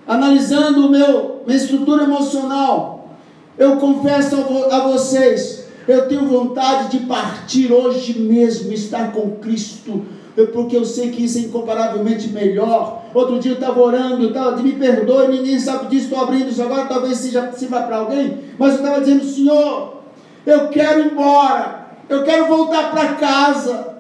analisando 0.07 0.87
o 0.87 0.89
meu, 0.89 1.43
minha 1.45 1.57
estrutura 1.57 2.03
emocional, 2.03 3.09
eu 3.57 3.77
confesso 3.77 4.35
a 4.71 4.79
vocês, 4.87 5.65
eu 5.87 6.07
tenho 6.07 6.27
vontade 6.27 6.97
de 6.97 7.05
partir 7.05 7.71
hoje 7.71 8.19
mesmo, 8.19 8.71
estar 8.71 9.11
com 9.11 9.31
Cristo 9.31 10.05
porque 10.51 10.75
eu 10.75 10.83
sei 10.83 11.11
que 11.11 11.23
isso 11.23 11.37
é 11.37 11.41
incomparavelmente 11.41 12.29
melhor. 12.29 13.03
Outro 13.13 13.39
dia 13.39 13.51
eu 13.51 13.55
estava 13.55 13.79
orando, 13.79 14.27
estava, 14.27 14.57
me 14.57 14.71
perdoe, 14.73 15.27
ninguém 15.27 15.59
sabe 15.59 15.87
disso, 15.87 16.05
estou 16.05 16.23
abrindo 16.23 16.49
isso 16.49 16.61
agora, 16.61 16.85
talvez 16.85 17.17
seja, 17.19 17.51
sirva 17.51 17.83
para 17.83 17.97
alguém, 17.97 18.39
mas 18.57 18.73
eu 18.73 18.79
estava 18.79 18.99
dizendo, 18.99 19.23
Senhor, 19.23 20.01
eu 20.45 20.69
quero 20.69 21.01
ir 21.01 21.11
embora, 21.11 21.87
eu 22.09 22.23
quero 22.23 22.47
voltar 22.47 22.89
para 22.89 23.13
casa, 23.13 23.92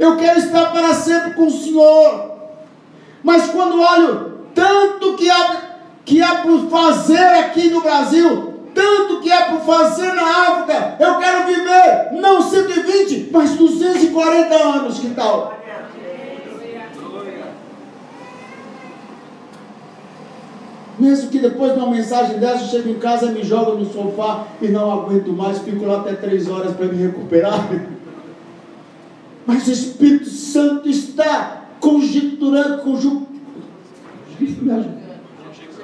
eu 0.00 0.16
quero 0.16 0.38
estar 0.38 0.72
para 0.72 0.94
sempre 0.94 1.34
com 1.34 1.46
o 1.46 1.50
Senhor. 1.50 2.30
Mas 3.22 3.50
quando 3.50 3.82
olho 3.82 4.30
tanto 4.54 5.14
que 5.14 5.30
há, 5.30 5.62
que 6.06 6.22
há 6.22 6.36
por 6.36 6.70
fazer 6.70 7.18
aqui 7.18 7.68
no 7.68 7.82
Brasil, 7.82 8.54
tanto 8.74 9.20
que 9.20 9.30
é 9.30 9.42
por 9.42 9.60
fazer 9.60 10.14
na 10.14 10.22
África. 10.22 10.96
Eu 10.98 11.18
quero 11.18 11.46
viver 11.46 12.12
não 12.18 12.40
120, 12.40 13.28
mas 13.30 13.50
240 13.50 14.54
anos, 14.54 14.98
que 14.98 15.10
tal? 15.10 15.60
Mesmo 20.98 21.30
que 21.30 21.38
depois 21.38 21.72
de 21.72 21.78
uma 21.78 21.90
mensagem 21.90 22.38
dessa 22.38 22.64
eu 22.64 22.68
chego 22.68 22.90
em 22.90 22.98
casa, 22.98 23.26
me 23.26 23.42
jogo 23.42 23.72
no 23.72 23.86
sofá 23.86 24.46
e 24.60 24.68
não 24.68 24.90
aguento 24.90 25.32
mais, 25.32 25.58
fico 25.58 25.86
lá 25.86 26.00
até 26.00 26.14
três 26.14 26.48
horas 26.48 26.74
para 26.74 26.86
me 26.86 27.02
recuperar. 27.02 27.68
Mas 29.50 29.66
o 29.66 29.72
Espírito 29.72 30.30
Santo 30.30 30.88
está 30.88 31.64
conjecturando, 31.80 32.82
conju... 32.82 33.26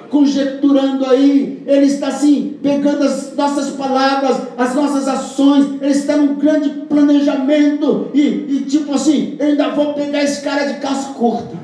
conjecturando 0.08 1.04
aí, 1.04 1.64
ele 1.66 1.86
está 1.86 2.06
assim, 2.06 2.58
pegando 2.62 3.02
as 3.02 3.34
nossas 3.34 3.70
palavras, 3.70 4.36
as 4.56 4.72
nossas 4.72 5.08
ações, 5.08 5.82
ele 5.82 5.90
está 5.90 6.16
num 6.16 6.36
grande 6.36 6.68
planejamento, 6.88 8.08
e, 8.14 8.20
e 8.20 8.64
tipo 8.68 8.94
assim, 8.94 9.34
eu 9.40 9.46
ainda 9.48 9.70
vou 9.70 9.94
pegar 9.94 10.22
esse 10.22 10.42
cara 10.42 10.72
de 10.72 10.78
calça 10.78 11.14
curta. 11.14 11.56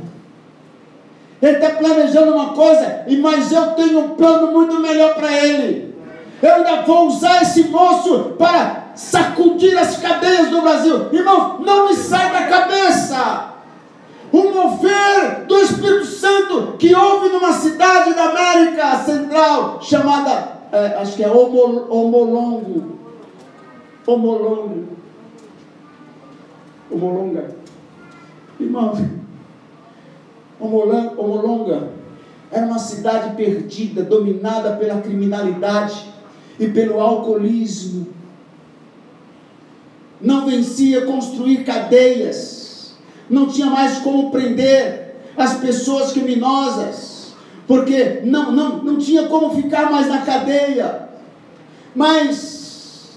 Ele 1.40 1.52
está 1.52 1.70
planejando 1.70 2.32
uma 2.32 2.48
coisa, 2.48 3.04
mas 3.20 3.52
eu 3.52 3.66
tenho 3.76 4.00
um 4.00 4.08
plano 4.08 4.50
muito 4.50 4.80
melhor 4.80 5.14
para 5.14 5.32
ele. 5.46 5.94
Eu 6.42 6.52
ainda 6.52 6.82
vou 6.82 7.06
usar 7.06 7.42
esse 7.42 7.62
moço 7.68 8.34
para 8.36 8.81
sacudir 8.94 9.76
as 9.78 9.96
cadeias 9.98 10.48
do 10.50 10.60
Brasil. 10.62 11.08
Irmão, 11.12 11.60
não 11.60 11.88
me 11.88 11.94
sai 11.94 12.32
da 12.32 12.46
cabeça 12.46 13.52
o 14.32 14.50
mover 14.50 15.44
do 15.46 15.58
Espírito 15.58 16.06
Santo 16.06 16.78
que 16.78 16.94
houve 16.94 17.28
numa 17.28 17.52
cidade 17.52 18.14
da 18.14 18.30
América 18.30 18.96
Central 19.04 19.78
chamada, 19.82 20.58
é, 20.72 20.96
acho 20.96 21.16
que 21.16 21.22
é 21.22 21.30
Homolongo. 21.30 22.98
Homolongo. 24.06 24.88
Homolonga. 26.90 27.56
Irmão, 28.58 28.94
Homolonga 30.58 31.90
era 32.50 32.66
uma 32.66 32.78
cidade 32.78 33.34
perdida, 33.36 34.02
dominada 34.02 34.76
pela 34.76 35.00
criminalidade 35.00 36.10
e 36.58 36.68
pelo 36.68 37.00
alcoolismo. 37.00 38.21
Não 40.22 40.46
vencia 40.46 41.04
construir 41.04 41.64
cadeias 41.64 42.62
não 43.32 43.48
tinha 43.48 43.66
mais 43.66 43.98
como 43.98 44.30
prender 44.30 45.14
as 45.36 45.54
pessoas 45.54 46.12
criminosas, 46.12 47.32
porque 47.66 48.20
não, 48.24 48.52
não, 48.52 48.82
não 48.82 48.98
tinha 48.98 49.26
como 49.26 49.54
ficar 49.54 49.90
mais 49.90 50.06
na 50.06 50.20
cadeia. 50.20 51.08
Mas 51.94 53.12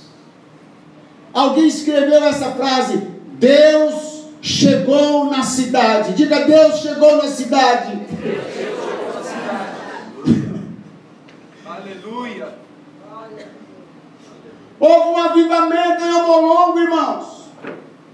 alguém 1.33 1.67
escreveu 1.67 2.23
essa 2.23 2.51
frase: 2.51 2.97
Deus 3.33 4.23
chegou 4.41 5.25
na 5.25 5.43
cidade. 5.43 6.13
Diga, 6.13 6.45
Deus 6.45 6.79
chegou 6.79 7.17
na 7.17 7.27
cidade. 7.27 7.95
Deus 7.97 8.53
chegou 8.53 9.13
na 9.13 9.21
cidade. 9.21 10.55
Aleluia. 11.65 12.55
Houve 14.79 15.09
um 15.09 15.17
avivamento 15.17 16.03
em 16.03 16.13
Homolongo, 16.13 16.79
irmãos. 16.79 17.45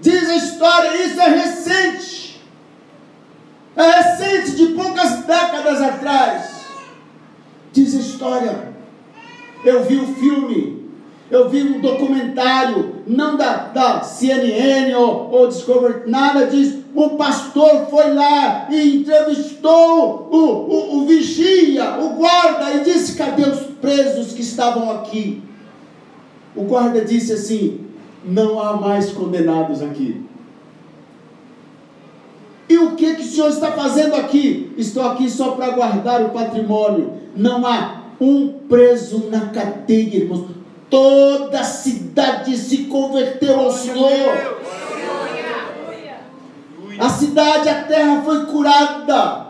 Diz 0.00 0.28
a 0.28 0.36
história, 0.36 1.04
isso 1.04 1.20
é 1.20 1.28
recente. 1.28 2.40
É 3.76 3.90
recente, 3.90 4.56
de 4.56 4.66
poucas 4.74 5.24
décadas 5.24 5.80
atrás. 5.80 6.62
Diz 7.72 7.94
a 7.94 7.98
história. 7.98 8.72
Eu 9.64 9.84
vi 9.84 9.96
o 9.96 10.02
um 10.02 10.14
filme, 10.14 10.90
eu 11.30 11.48
vi 11.48 11.62
um 11.62 11.80
documentário, 11.80 13.02
não 13.06 13.36
da, 13.36 13.68
da 13.68 14.00
CNN 14.02 14.92
ou, 14.94 15.30
ou 15.30 15.48
Discovery, 15.48 16.10
nada 16.10 16.46
disso. 16.46 16.82
O 16.94 17.10
pastor 17.10 17.86
foi 17.88 18.12
lá 18.12 18.66
e 18.70 18.96
entrevistou 18.96 20.28
o, 20.30 20.36
o, 20.36 20.98
o 20.98 21.06
vigia, 21.06 21.98
o 22.00 22.10
guarda, 22.10 22.74
e 22.74 22.80
disse: 22.80 23.16
Cadê 23.16 23.42
os 23.42 23.60
presos 23.80 24.32
que 24.32 24.42
estavam 24.42 24.90
aqui? 24.90 25.42
O 26.54 26.64
guarda 26.64 27.04
disse 27.04 27.32
assim: 27.32 27.80
não 28.24 28.60
há 28.60 28.76
mais 28.76 29.10
condenados 29.10 29.82
aqui. 29.82 30.20
E 32.68 32.78
o 32.78 32.92
que, 32.92 33.16
que 33.16 33.22
o 33.22 33.24
Senhor 33.24 33.48
está 33.48 33.72
fazendo 33.72 34.14
aqui? 34.14 34.72
Estou 34.78 35.02
aqui 35.04 35.28
só 35.28 35.52
para 35.52 35.70
guardar 35.70 36.22
o 36.22 36.30
patrimônio. 36.30 37.14
Não 37.36 37.66
há 37.66 38.02
um 38.20 38.48
preso 38.68 39.28
na 39.30 39.46
cadeia, 39.46 40.16
irmãos. 40.16 40.46
Toda 40.88 41.60
a 41.60 41.64
cidade 41.64 42.56
se 42.56 42.84
converteu 42.84 43.58
ao 43.58 43.72
Senhor. 43.72 44.62
A 46.98 47.08
cidade, 47.08 47.68
a 47.68 47.82
terra 47.82 48.22
foi 48.22 48.46
curada. 48.46 49.46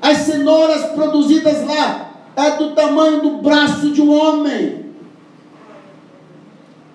As 0.00 0.18
cenouras 0.18 0.86
produzidas 0.92 1.64
lá 1.66 2.10
é 2.34 2.50
do 2.52 2.72
tamanho 2.72 3.22
do 3.22 3.38
braço 3.38 3.90
de 3.92 4.02
um 4.02 4.12
homem 4.12 4.85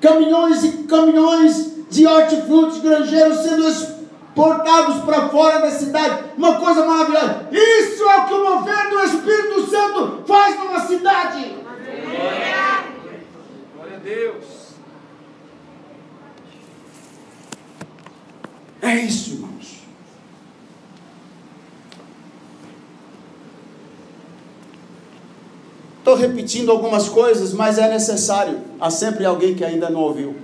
caminhões 0.02 0.64
e 0.64 0.72
caminhões 0.84 1.72
de 1.90 2.08
hortifrutos 2.08 2.80
granjeiros 2.80 3.38
sendo 3.38 3.68
exportados 3.68 5.04
para 5.04 5.30
fora 5.30 5.60
da 5.60 5.72
cidade. 5.72 6.24
Uma 6.36 6.56
coisa 6.56 6.86
maravilhosa. 6.86 7.48
Isso 7.52 8.04
é 8.04 8.18
o 8.18 8.26
que 8.26 8.34
o 8.34 8.44
mover 8.44 8.90
do 8.90 9.00
Espírito 9.04 9.70
Santo 9.70 10.24
faz 10.26 10.60
numa 10.60 10.80
cidade. 10.80 11.56
Glória 13.76 13.96
a 13.96 14.00
Deus. 14.00 14.46
É 18.82 18.96
isso, 18.96 19.36
irmãos. 19.36 19.51
Estou 26.02 26.16
repetindo 26.16 26.72
algumas 26.72 27.08
coisas, 27.08 27.54
mas 27.54 27.78
é 27.78 27.88
necessário. 27.88 28.60
Há 28.80 28.90
sempre 28.90 29.24
alguém 29.24 29.56
que 29.56 29.64
ainda 29.64 29.90
não 29.90 30.02
ouviu. 30.02 30.36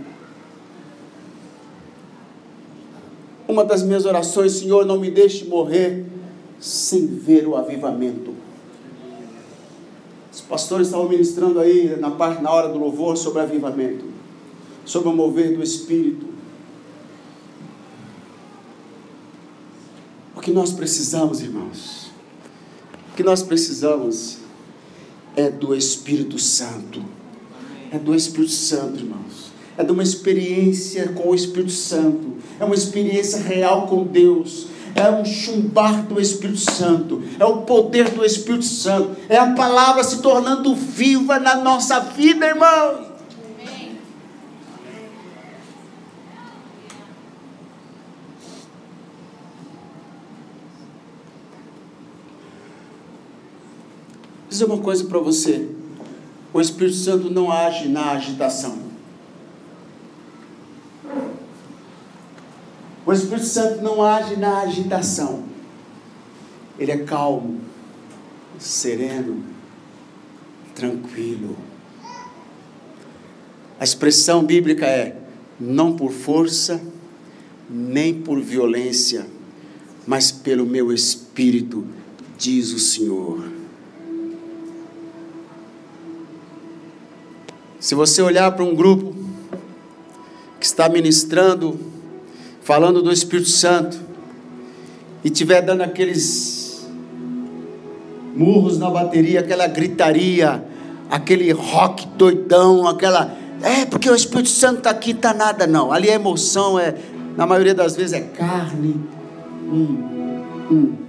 Uma 3.48 3.66
das 3.66 3.82
minhas 3.82 4.06
orações, 4.06 4.54
Senhor, 4.54 4.86
não 4.86 5.00
me 5.00 5.12
deixe 5.12 5.46
morrer 5.46 6.06
sem 6.60 7.08
ver 7.08 7.48
o 7.48 7.56
avivamento. 7.56 8.34
Os 10.32 10.42
pastores 10.42 10.88
estavam 10.88 11.10
ministrando 11.10 11.60
aí 11.60 11.98
na 12.00 12.12
parte 12.12 12.42
na 12.42 12.52
hora 12.52 12.70
do 12.70 12.78
louvor 12.78 13.18
sobre 13.18 13.42
avivamento, 13.42 14.06
sobre 14.86 15.10
o 15.10 15.14
mover 15.14 15.56
do 15.56 15.64
Espírito. 15.64 16.38
que 20.48 20.54
nós 20.54 20.72
precisamos, 20.72 21.42
irmãos, 21.42 22.10
o 23.12 23.18
que 23.18 23.22
nós 23.22 23.44
precisamos 23.44 24.38
é 25.38 25.52
do 25.52 25.76
Espírito 25.76 26.40
Santo. 26.40 27.06
É 27.92 28.00
do 28.00 28.14
Espírito 28.16 28.52
Santo, 28.52 28.98
irmãos. 28.98 29.52
É 29.78 29.84
de 29.84 29.92
uma 29.92 30.02
experiência 30.02 31.10
com 31.10 31.30
o 31.30 31.36
Espírito 31.36 31.72
Santo. 31.72 32.38
É 32.60 32.66
uma 32.66 32.74
experiência 32.74 33.40
real 33.40 33.86
com 33.86 34.04
Deus. 34.04 34.66
É 34.96 35.12
um 35.12 35.24
chumbar 35.24 36.08
do 36.08 36.20
Espírito 36.20 36.72
Santo. 36.72 37.22
É 37.40 37.46
o 37.46 37.58
poder 37.62 38.10
do 38.10 38.26
Espírito 38.26 38.66
Santo. 38.66 39.16
É 39.30 39.38
a 39.38 39.54
palavra 39.54 40.04
se 40.04 40.24
tornando 40.24 40.74
viva 40.74 41.40
na 41.40 41.56
nossa 41.56 42.00
vida, 42.00 42.48
irmãos. 42.48 43.17
Dizer 54.58 54.66
uma 54.66 54.80
coisa 54.80 55.06
para 55.06 55.20
você: 55.20 55.70
o 56.54 56.60
Espírito 56.60 56.98
Santo 56.98 57.30
não 57.30 57.52
age 57.52 57.88
na 57.88 58.12
agitação. 58.12 58.88
O 63.06 63.14
Espírito 63.14 63.46
Santo 63.46 63.82
não 63.82 64.04
age 64.04 64.36
na 64.36 64.62
agitação. 64.62 65.44
Ele 66.78 66.92
é 66.92 66.98
calmo, 66.98 67.62
sereno, 68.60 69.44
tranquilo. 70.76 71.56
A 73.80 73.84
expressão 73.84 74.44
bíblica 74.44 74.86
é: 74.86 75.16
não 75.60 75.96
por 75.96 76.12
força, 76.12 76.82
nem 77.70 78.22
por 78.22 78.42
violência, 78.42 79.28
mas 80.06 80.32
pelo 80.32 80.66
meu 80.66 80.92
espírito, 80.92 81.86
diz 82.38 82.74
o 82.74 82.80
Senhor. 82.80 83.57
Se 87.88 87.96
você 87.96 88.22
olhar 88.22 88.52
para 88.52 88.66
um 88.66 88.76
grupo 88.76 89.16
que 90.60 90.66
está 90.66 90.90
ministrando, 90.90 91.80
falando 92.62 93.02
do 93.02 93.14
Espírito 93.14 93.48
Santo, 93.48 93.98
e 95.24 95.30
estiver 95.30 95.62
dando 95.62 95.84
aqueles 95.84 96.86
murros 98.36 98.78
na 98.78 98.90
bateria, 98.90 99.40
aquela 99.40 99.68
gritaria, 99.68 100.66
aquele 101.10 101.50
rock 101.54 102.06
doidão, 102.18 102.86
aquela. 102.90 103.34
É, 103.62 103.86
porque 103.86 104.10
o 104.10 104.16
Espírito 104.16 104.50
Santo 104.50 104.80
está 104.80 104.90
aqui, 104.90 105.12
está 105.12 105.34
nada, 105.34 105.66
não. 105.66 105.90
Ali 105.90 106.10
é 106.10 106.16
emoção, 106.16 106.78
é, 106.78 106.94
na 107.38 107.48
maioria 107.48 107.74
das 107.74 107.96
vezes 107.96 108.12
é 108.12 108.20
carne. 108.20 109.00
Hum, 109.64 110.44
hum. 110.70 111.07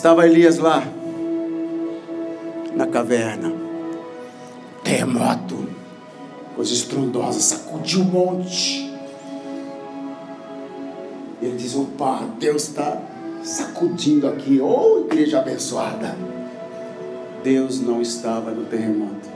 Estava 0.00 0.26
Elias 0.26 0.56
lá, 0.56 0.82
na 2.74 2.86
caverna, 2.86 3.52
terremoto, 4.82 5.68
coisa 6.56 6.72
estrondosa, 6.72 7.38
sacudiu 7.38 8.00
um 8.00 8.04
monte. 8.04 8.90
Ele 11.42 11.54
diz: 11.54 11.76
opa, 11.76 12.22
Deus 12.38 12.68
está 12.68 12.98
sacudindo 13.42 14.26
aqui, 14.26 14.58
ô 14.58 14.68
oh, 14.68 15.00
igreja 15.00 15.38
abençoada. 15.38 16.16
Deus 17.44 17.82
não 17.82 18.00
estava 18.00 18.52
no 18.52 18.64
terremoto. 18.64 19.28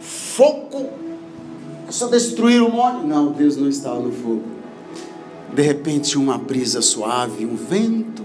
Fogo! 0.00 0.88
Só 1.90 2.08
destruir 2.08 2.60
o 2.60 2.72
monte? 2.72 3.06
Não, 3.06 3.30
Deus 3.30 3.56
não 3.56 3.68
estava 3.68 4.00
no 4.00 4.10
fogo. 4.10 4.55
De 5.54 5.62
repente, 5.62 6.18
uma 6.18 6.36
brisa 6.36 6.82
suave, 6.82 7.46
um 7.46 7.56
vento. 7.56 8.24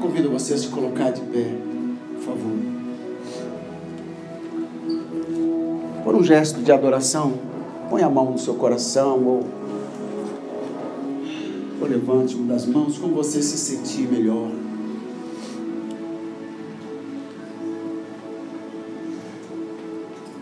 Convido 0.00 0.30
vocês 0.30 0.60
a 0.60 0.62
se 0.64 0.68
colocar 0.68 1.10
de 1.10 1.20
pé, 1.20 1.54
por 2.14 2.22
favor. 2.22 2.72
Por 6.02 6.16
um 6.16 6.24
gesto 6.24 6.60
de 6.60 6.72
adoração, 6.72 7.34
põe 7.88 8.02
a 8.02 8.10
mão 8.10 8.32
no 8.32 8.38
seu 8.38 8.54
coração 8.54 9.24
ou, 9.24 9.46
ou 11.80 11.86
levante 11.86 12.34
uma 12.34 12.52
das 12.54 12.66
mãos, 12.66 12.98
como 12.98 13.14
você 13.14 13.40
se 13.40 13.56
sentir 13.56 14.10
melhor. 14.10 14.61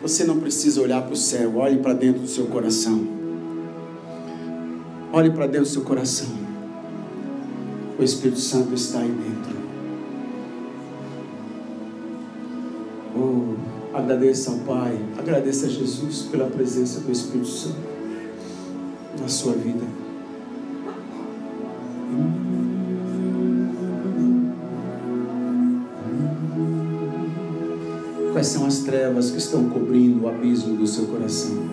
Você 0.02 0.24
não 0.24 0.40
precisa 0.40 0.80
olhar 0.80 1.02
para 1.02 1.12
o 1.12 1.16
céu, 1.16 1.56
olhe 1.56 1.78
para 1.78 1.92
dentro 1.92 2.22
do 2.22 2.28
seu 2.28 2.46
coração. 2.46 3.06
Olhe 5.12 5.30
para 5.30 5.46
dentro 5.46 5.66
do 5.66 5.68
seu 5.68 5.82
coração. 5.82 6.28
O 7.98 8.02
Espírito 8.02 8.40
Santo 8.40 8.72
está 8.74 9.00
aí 9.00 9.10
dentro. 9.10 9.60
Oh, 13.14 13.96
agradeça 13.96 14.52
ao 14.52 14.58
Pai, 14.58 14.98
agradeça 15.18 15.66
a 15.66 15.68
Jesus 15.68 16.22
pela 16.30 16.46
presença 16.46 17.00
do 17.00 17.12
Espírito 17.12 17.48
Santo 17.48 17.76
na 19.20 19.28
sua 19.28 19.52
vida. 19.52 19.84
Quais 28.40 28.48
são 28.48 28.64
as 28.64 28.78
trevas 28.78 29.30
que 29.30 29.36
estão 29.36 29.68
cobrindo 29.68 30.24
o 30.24 30.26
abismo 30.26 30.74
do 30.74 30.86
seu 30.86 31.04
coração? 31.08 31.68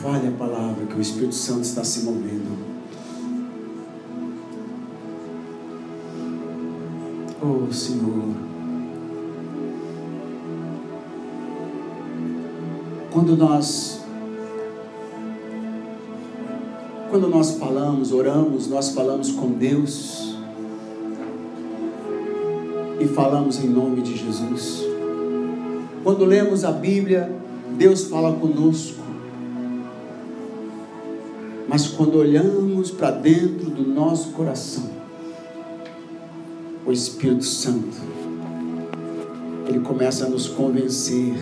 Fale 0.00 0.28
a 0.28 0.30
palavra 0.30 0.86
que 0.86 0.94
o 0.94 1.00
Espírito 1.02 1.34
Santo 1.34 1.60
está 1.60 1.84
se 1.84 2.04
movendo. 2.04 2.56
Oh 7.42 7.70
Senhor. 7.70 8.34
Quando 13.10 13.36
nós 13.36 14.03
quando 17.14 17.28
nós 17.28 17.52
falamos, 17.58 18.10
oramos, 18.10 18.66
nós 18.66 18.88
falamos 18.88 19.30
com 19.30 19.52
Deus 19.52 20.34
e 22.98 23.06
falamos 23.06 23.62
em 23.62 23.68
nome 23.68 24.02
de 24.02 24.16
Jesus. 24.16 24.84
Quando 26.02 26.24
lemos 26.24 26.64
a 26.64 26.72
Bíblia, 26.72 27.32
Deus 27.78 28.06
fala 28.06 28.32
conosco. 28.32 28.98
Mas 31.68 31.86
quando 31.86 32.18
olhamos 32.18 32.90
para 32.90 33.12
dentro 33.12 33.70
do 33.70 33.86
nosso 33.86 34.32
coração, 34.32 34.90
o 36.84 36.90
Espírito 36.90 37.44
Santo, 37.44 37.96
ele 39.68 39.78
começa 39.78 40.26
a 40.26 40.28
nos 40.28 40.48
convencer 40.48 41.32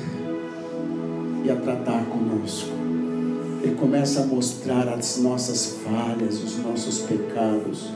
e 1.43 1.51
a 1.51 1.57
tratar 1.57 2.05
conosco. 2.05 2.82
Ele 3.63 3.77
começa 3.77 4.23
a 4.23 4.27
mostrar 4.27 4.89
as 4.89 5.19
nossas 5.19 5.79
falhas, 5.85 6.43
os 6.43 6.59
nossos 6.59 6.99
pecados. 7.03 7.91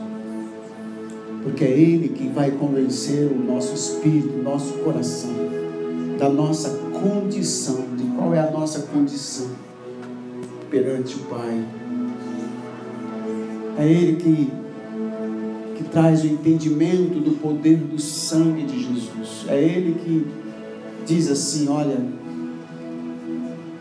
Porque 1.43 1.65
é 1.65 1.71
Ele 1.71 2.07
que 2.09 2.29
vai 2.29 2.51
convencer 2.51 3.29
o 3.29 3.37
nosso 3.37 3.73
espírito, 3.75 4.33
o 4.33 4.43
nosso 4.43 4.73
coração, 4.75 5.33
da 6.17 6.29
nossa 6.29 6.69
condição, 6.69 7.83
de 7.97 8.05
qual 8.15 8.33
é 8.33 8.39
a 8.39 8.49
nossa 8.49 8.83
condição 8.83 9.47
perante 10.69 11.15
o 11.15 11.19
Pai. 11.25 11.65
É 13.77 13.91
Ele 13.91 14.15
que, 14.15 14.49
que 15.75 15.89
traz 15.89 16.23
o 16.23 16.27
entendimento 16.27 17.19
do 17.19 17.31
poder 17.41 17.75
do 17.77 17.99
sangue 17.99 18.63
de 18.63 18.83
Jesus. 18.83 19.45
É 19.49 19.61
Ele 19.61 19.99
que 19.99 20.27
diz 21.05 21.29
assim: 21.29 21.67
olha, 21.67 21.97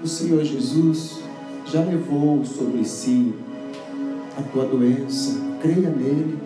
o 0.03 0.09
Senhor 0.09 0.45
Jesus 0.45 1.26
já 1.67 1.81
levou 1.83 2.45
sobre 2.45 2.85
si 2.85 3.35
a 4.39 4.43
tua 4.43 4.67
doença. 4.67 5.41
Creia 5.61 5.91
nele. 5.91 6.39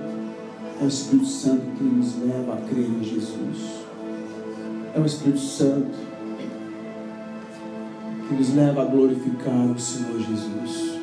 É 0.80 0.84
o 0.84 0.88
Espírito 0.88 1.26
Santo 1.26 1.62
que 1.76 1.84
nos 1.84 2.16
leva 2.22 2.54
a 2.54 2.56
crer 2.62 2.88
em 2.88 3.04
Jesus. 3.04 3.84
É 4.94 4.98
o 4.98 5.04
Espírito 5.04 5.40
Santo 5.40 5.98
que 8.26 8.34
nos 8.34 8.54
leva 8.54 8.82
a 8.82 8.84
glorificar 8.86 9.70
o 9.70 9.78
Senhor 9.78 10.18
Jesus. 10.18 11.00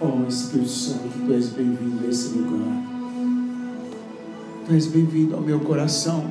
Oh 0.00 0.28
Espírito 0.28 0.68
Santo, 0.68 1.08
tu 1.26 1.32
és 1.32 1.48
bem-vindo 1.48 2.06
a 2.06 2.10
esse 2.10 2.36
lugar. 2.36 2.82
Tu 4.66 4.74
és 4.74 4.86
bem-vindo 4.86 5.34
ao 5.34 5.40
meu 5.40 5.60
coração. 5.60 6.24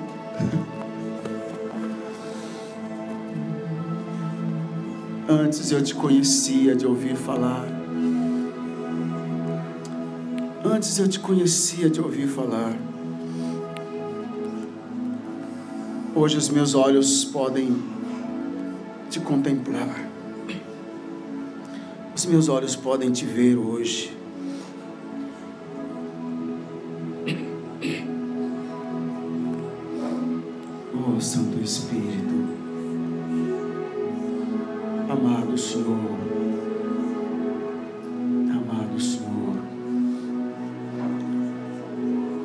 Antes 5.28 5.72
eu 5.72 5.82
te 5.82 5.96
conhecia 5.96 6.76
de 6.76 6.86
ouvir 6.86 7.16
falar. 7.16 7.66
Antes 10.66 11.00
eu 11.00 11.08
te 11.08 11.18
conhecia 11.18 11.90
de 11.90 12.02
ouvir 12.02 12.28
falar. 12.28 12.74
Hoje 16.14 16.38
os 16.38 16.50
meus 16.50 16.76
olhos 16.76 17.24
podem 17.24 17.82
te 19.10 19.22
contemplar. 19.22 20.10
Os 22.14 22.26
meus 22.26 22.50
olhos 22.50 22.76
podem 22.76 23.10
te 23.12 23.26
ver 23.26 23.58
hoje. 23.58 24.23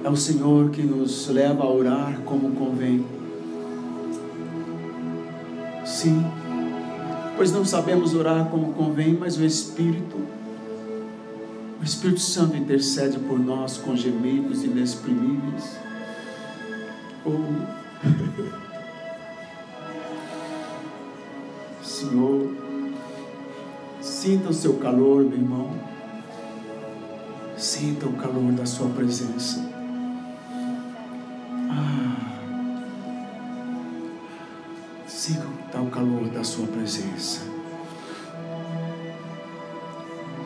É 0.09 0.11
o 0.11 0.17
Senhor 0.17 0.71
que 0.71 0.83
nos 0.83 1.29
leva 1.29 1.63
a 1.63 1.71
orar 1.71 2.21
como 2.25 2.53
convém. 2.53 3.05
Sim 5.85 6.25
pois 7.39 7.53
não 7.53 7.65
sabemos 7.65 8.15
orar 8.17 8.47
como 8.47 8.73
convém, 8.73 9.15
mas 9.15 9.39
o 9.39 9.45
Espírito, 9.45 10.17
o 11.81 11.85
Espírito 11.85 12.19
Santo 12.19 12.57
intercede 12.57 13.17
por 13.17 13.39
nós 13.39 13.77
com 13.77 13.95
gemidos 13.95 14.65
inexprimíveis. 14.65 15.79
Oh. 17.25 17.31
Senhor, 21.81 22.57
sinta 24.01 24.49
o 24.49 24.53
seu 24.53 24.75
calor, 24.75 25.23
meu 25.23 25.39
irmão. 25.39 25.71
Sinta 27.57 28.07
o 28.07 28.15
calor 28.15 28.51
da 28.51 28.67
sua 28.67 28.89
presença. 28.89 29.68
Sua 36.59 36.67
presença. 36.67 37.41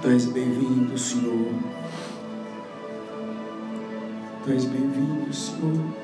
Tu 0.03 0.09
és 0.11 0.27
bem-vindo, 0.27 0.99
Senhor. 0.99 1.55
Tu 4.45 4.53
és 4.53 4.67
bem-vindo, 4.67 5.33
Senhor. 5.33 6.02